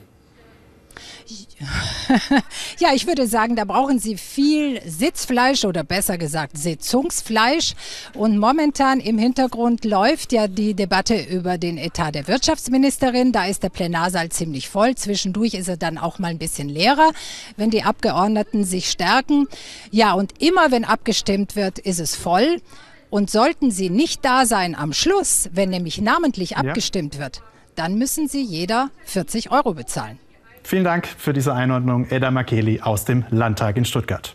ja, 2.78 2.90
ich 2.94 3.06
würde 3.06 3.26
sagen, 3.26 3.56
da 3.56 3.64
brauchen 3.64 3.98
Sie 3.98 4.16
viel 4.16 4.80
Sitzfleisch 4.86 5.64
oder 5.64 5.84
besser 5.84 6.18
gesagt 6.18 6.58
Sitzungsfleisch. 6.58 7.74
Und 8.14 8.38
momentan 8.38 9.00
im 9.00 9.16
Hintergrund 9.16 9.84
läuft 9.84 10.32
ja 10.32 10.48
die 10.48 10.74
Debatte 10.74 11.18
über 11.18 11.56
den 11.56 11.78
Etat 11.78 12.12
der 12.12 12.28
Wirtschaftsministerin. 12.28 13.32
Da 13.32 13.46
ist 13.46 13.62
der 13.62 13.70
Plenarsaal 13.70 14.28
ziemlich 14.28 14.68
voll. 14.68 14.94
Zwischendurch 14.96 15.54
ist 15.54 15.68
er 15.68 15.78
dann 15.78 15.96
auch 15.96 16.18
mal 16.18 16.28
ein 16.28 16.38
bisschen 16.38 16.68
leerer, 16.68 17.12
wenn 17.56 17.70
die 17.70 17.84
Abgeordneten 17.84 18.64
sich 18.64 18.90
stärken. 18.90 19.48
Ja, 19.90 20.12
und 20.12 20.42
immer 20.42 20.70
wenn 20.70 20.84
abgestimmt 20.84 21.56
wird, 21.56 21.78
ist 21.78 22.00
es 22.00 22.16
voll. 22.16 22.60
Und 23.08 23.30
sollten 23.30 23.70
Sie 23.70 23.88
nicht 23.88 24.24
da 24.24 24.44
sein 24.44 24.74
am 24.74 24.92
Schluss, 24.92 25.48
wenn 25.52 25.70
nämlich 25.70 26.00
namentlich 26.00 26.50
ja. 26.50 26.58
abgestimmt 26.58 27.18
wird, 27.18 27.42
dann 27.76 27.96
müssen 27.96 28.28
Sie 28.28 28.42
jeder 28.42 28.90
40 29.04 29.52
Euro 29.52 29.74
bezahlen. 29.74 30.18
Vielen 30.66 30.82
Dank 30.82 31.06
für 31.06 31.32
diese 31.32 31.54
Einordnung, 31.54 32.08
Edda 32.10 32.32
Makeli 32.32 32.80
aus 32.80 33.04
dem 33.04 33.24
Landtag 33.30 33.76
in 33.76 33.84
Stuttgart. 33.84 34.34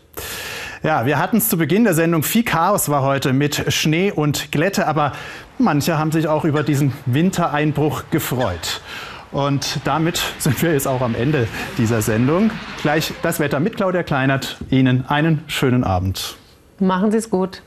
Ja, 0.82 1.04
wir 1.04 1.18
hatten 1.18 1.36
es 1.36 1.50
zu 1.50 1.58
Beginn 1.58 1.84
der 1.84 1.92
Sendung. 1.92 2.22
Viel 2.22 2.42
Chaos 2.42 2.88
war 2.88 3.02
heute 3.02 3.34
mit 3.34 3.70
Schnee 3.70 4.10
und 4.10 4.50
Glätte, 4.50 4.86
aber 4.86 5.12
manche 5.58 5.98
haben 5.98 6.10
sich 6.10 6.28
auch 6.28 6.46
über 6.46 6.62
diesen 6.62 6.94
Wintereinbruch 7.04 8.04
gefreut. 8.10 8.80
Und 9.30 9.80
damit 9.84 10.22
sind 10.38 10.62
wir 10.62 10.72
jetzt 10.72 10.88
auch 10.88 11.02
am 11.02 11.14
Ende 11.14 11.48
dieser 11.76 12.00
Sendung. 12.00 12.50
Gleich 12.80 13.12
das 13.22 13.38
Wetter 13.38 13.60
mit 13.60 13.76
Claudia 13.76 14.02
Kleinert. 14.02 14.56
Ihnen 14.70 15.04
einen 15.08 15.44
schönen 15.48 15.84
Abend. 15.84 16.38
Machen 16.78 17.10
Sie 17.10 17.18
es 17.18 17.28
gut. 17.28 17.60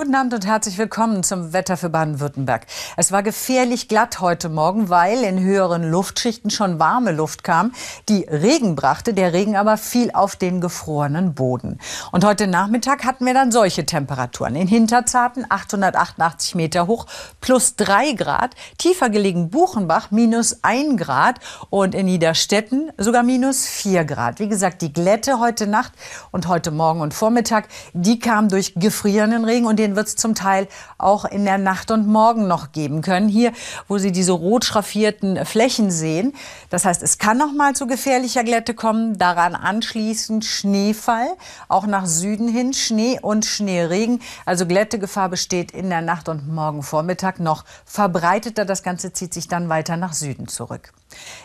Guten 0.00 0.14
Abend 0.14 0.32
und 0.32 0.46
herzlich 0.46 0.78
willkommen 0.78 1.24
zum 1.24 1.52
Wetter 1.52 1.76
für 1.76 1.88
Baden-Württemberg. 1.88 2.66
Es 2.96 3.10
war 3.10 3.24
gefährlich 3.24 3.88
glatt 3.88 4.20
heute 4.20 4.48
Morgen, 4.48 4.90
weil 4.90 5.24
in 5.24 5.40
höheren 5.40 5.90
Luftschichten 5.90 6.52
schon 6.52 6.78
warme 6.78 7.10
Luft 7.10 7.42
kam, 7.42 7.72
die 8.08 8.22
Regen 8.22 8.76
brachte. 8.76 9.12
Der 9.12 9.32
Regen 9.32 9.56
aber 9.56 9.76
fiel 9.76 10.12
auf 10.12 10.36
den 10.36 10.60
gefrorenen 10.60 11.34
Boden. 11.34 11.80
Und 12.12 12.24
heute 12.24 12.46
Nachmittag 12.46 13.04
hatten 13.04 13.26
wir 13.26 13.34
dann 13.34 13.50
solche 13.50 13.86
Temperaturen. 13.86 14.54
In 14.54 14.68
Hinterzarten 14.68 15.44
888 15.48 16.54
Meter 16.54 16.86
hoch, 16.86 17.06
plus 17.40 17.74
3 17.74 18.12
Grad. 18.12 18.54
Tiefer 18.78 19.10
gelegen 19.10 19.50
Buchenbach 19.50 20.12
minus 20.12 20.62
1 20.62 20.96
Grad 20.96 21.40
und 21.70 21.96
in 21.96 22.06
Niederstetten 22.06 22.92
sogar 22.98 23.24
minus 23.24 23.66
4 23.66 24.04
Grad. 24.04 24.38
Wie 24.38 24.48
gesagt, 24.48 24.80
die 24.80 24.92
Glätte 24.92 25.40
heute 25.40 25.66
Nacht 25.66 25.90
und 26.30 26.46
heute 26.46 26.70
Morgen 26.70 27.00
und 27.00 27.14
Vormittag, 27.14 27.66
die 27.94 28.20
kam 28.20 28.48
durch 28.48 28.74
gefrierenden 28.76 29.44
Regen 29.44 29.66
und 29.66 29.76
den 29.80 29.87
den 29.88 29.96
wird 29.96 30.08
es 30.08 30.16
zum 30.16 30.34
Teil 30.34 30.68
auch 30.98 31.24
in 31.24 31.44
der 31.44 31.58
Nacht 31.58 31.90
und 31.90 32.06
Morgen 32.06 32.46
noch 32.46 32.72
geben 32.72 33.02
können. 33.02 33.28
Hier, 33.28 33.52
wo 33.88 33.98
Sie 33.98 34.12
diese 34.12 34.32
rot 34.32 34.64
schraffierten 34.64 35.44
Flächen 35.46 35.90
sehen. 35.90 36.34
Das 36.70 36.84
heißt, 36.84 37.02
es 37.02 37.18
kann 37.18 37.38
noch 37.38 37.52
mal 37.52 37.74
zu 37.74 37.86
gefährlicher 37.86 38.44
Glätte 38.44 38.74
kommen. 38.74 39.18
Daran 39.18 39.54
anschließend 39.54 40.44
Schneefall, 40.44 41.28
auch 41.68 41.86
nach 41.86 42.06
Süden 42.06 42.48
hin 42.48 42.72
Schnee 42.74 43.18
und 43.20 43.44
Schneeregen. 43.44 44.20
Also 44.44 44.66
Glättegefahr 44.66 45.28
besteht 45.28 45.70
in 45.70 45.88
der 45.88 46.02
Nacht 46.02 46.28
und 46.28 46.48
morgen 46.48 46.82
Vormittag 46.82 47.40
noch 47.40 47.64
verbreiteter. 47.84 48.64
Das 48.64 48.82
Ganze 48.82 49.12
zieht 49.12 49.32
sich 49.32 49.48
dann 49.48 49.68
weiter 49.68 49.96
nach 49.96 50.12
Süden 50.12 50.48
zurück. 50.48 50.92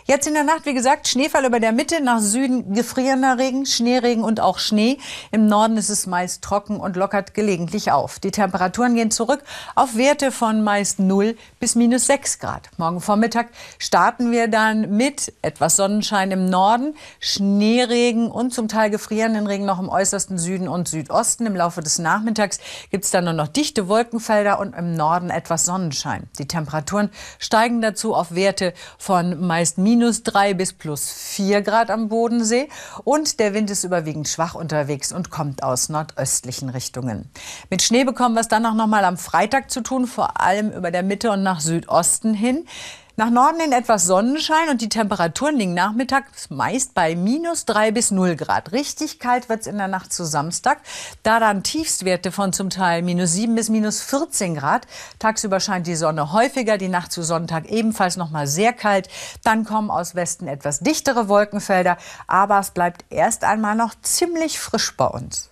Jetzt 0.05 0.27
in 0.27 0.33
der 0.33 0.43
Nacht, 0.43 0.65
wie 0.65 0.73
gesagt, 0.73 1.07
Schneefall 1.07 1.45
über 1.45 1.59
der 1.59 1.71
Mitte, 1.71 2.03
nach 2.03 2.19
Süden 2.19 2.73
gefrierender 2.73 3.37
Regen, 3.37 3.65
Schneeregen 3.65 4.23
und 4.23 4.41
auch 4.41 4.59
Schnee. 4.59 4.97
Im 5.31 5.47
Norden 5.47 5.77
ist 5.77 5.89
es 5.89 6.05
meist 6.05 6.41
trocken 6.43 6.77
und 6.77 6.97
lockert 6.97 7.33
gelegentlich 7.33 7.91
auf. 7.91 8.19
Die 8.19 8.31
Temperaturen 8.33 8.95
gehen 8.95 9.11
zurück 9.11 9.41
auf 9.75 9.95
Werte 9.95 10.31
von 10.33 10.63
meist 10.63 10.99
0 10.99 11.37
bis 11.61 11.75
minus 11.75 12.07
6 12.07 12.39
Grad. 12.39 12.69
Morgen 12.77 12.99
Vormittag 12.99 13.47
starten 13.79 14.31
wir 14.31 14.49
dann 14.49 14.97
mit 14.97 15.31
etwas 15.41 15.77
Sonnenschein 15.77 16.31
im 16.31 16.49
Norden, 16.49 16.95
Schneeregen 17.21 18.29
und 18.29 18.53
zum 18.53 18.67
Teil 18.67 18.89
gefrierenden 18.89 19.47
Regen 19.47 19.65
noch 19.65 19.79
im 19.79 19.87
äußersten 19.87 20.37
Süden 20.37 20.67
und 20.67 20.89
Südosten. 20.89 21.45
Im 21.45 21.55
Laufe 21.55 21.81
des 21.81 21.99
Nachmittags 21.99 22.59
gibt 22.91 23.05
es 23.05 23.11
dann 23.11 23.23
nur 23.23 23.33
noch 23.33 23.47
dichte 23.47 23.87
Wolkenfelder 23.87 24.59
und 24.59 24.75
im 24.75 24.95
Norden 24.95 25.29
etwas 25.29 25.65
Sonnenschein. 25.65 26.27
Die 26.39 26.47
Temperaturen 26.47 27.09
steigen 27.39 27.81
dazu 27.81 28.15
auf 28.15 28.35
Werte 28.35 28.73
von 28.97 29.39
meist 29.45 29.77
minus 29.77 30.23
drei 30.23 30.53
bis 30.53 30.73
plus 30.73 31.11
vier 31.11 31.61
Grad 31.61 31.89
am 31.89 32.09
Bodensee 32.09 32.67
und 33.03 33.39
der 33.39 33.53
Wind 33.53 33.69
ist 33.69 33.83
überwiegend 33.83 34.27
schwach 34.27 34.55
unterwegs 34.55 35.13
und 35.13 35.29
kommt 35.29 35.63
aus 35.63 35.89
nordöstlichen 35.89 36.69
Richtungen. 36.69 37.29
Mit 37.69 37.81
Schnee 37.81 38.03
bekommen 38.13 38.35
wir 38.35 38.41
es 38.41 38.47
dann 38.47 38.63
auch 38.67 38.75
noch 38.75 38.85
mal 38.85 39.05
am 39.05 39.17
Freitag 39.17 39.71
zu 39.71 39.81
tun, 39.81 40.05
vor 40.05 40.39
allem 40.39 40.69
über 40.71 40.91
der 40.91 41.01
Mitte 41.01 41.31
und 41.31 41.41
nach 41.41 41.61
Südosten 41.61 42.35
hin. 42.35 42.67
Nach 43.15 43.31
Norden 43.31 43.59
hin 43.59 43.71
etwas 43.71 44.05
Sonnenschein 44.05 44.69
und 44.69 44.81
die 44.81 44.89
Temperaturen 44.89 45.57
liegen 45.57 45.73
nachmittags 45.73 46.51
meist 46.51 46.93
bei 46.93 47.15
minus 47.15 47.65
3 47.65 47.89
bis 47.91 48.11
0 48.11 48.35
Grad. 48.35 48.71
Richtig 48.71 49.17
kalt 49.17 49.49
wird 49.49 49.61
es 49.61 49.67
in 49.67 49.79
der 49.79 49.87
Nacht 49.87 50.13
zu 50.13 50.25
Samstag. 50.25 50.77
Da 51.23 51.39
dann 51.39 51.63
Tiefstwerte 51.63 52.31
von 52.31 52.53
zum 52.53 52.69
Teil 52.69 53.01
minus 53.01 53.33
7 53.33 53.55
bis 53.55 53.69
minus 53.69 54.03
14 54.03 54.53
Grad. 54.53 54.85
Tagsüber 55.17 55.59
scheint 55.59 55.87
die 55.87 55.95
Sonne 55.95 56.33
häufiger, 56.33 56.77
die 56.77 56.89
Nacht 56.89 57.11
zu 57.11 57.23
Sonntag 57.23 57.65
ebenfalls 57.65 58.15
noch 58.15 58.29
mal 58.29 58.45
sehr 58.45 58.73
kalt. 58.73 59.09
Dann 59.43 59.65
kommen 59.65 59.89
aus 59.89 60.13
Westen 60.13 60.47
etwas 60.47 60.81
dichtere 60.81 61.29
Wolkenfelder, 61.29 61.97
aber 62.27 62.59
es 62.59 62.69
bleibt 62.69 63.05
erst 63.09 63.43
einmal 63.43 63.75
noch 63.75 63.95
ziemlich 64.03 64.59
frisch 64.59 64.95
bei 64.95 65.07
uns. 65.07 65.49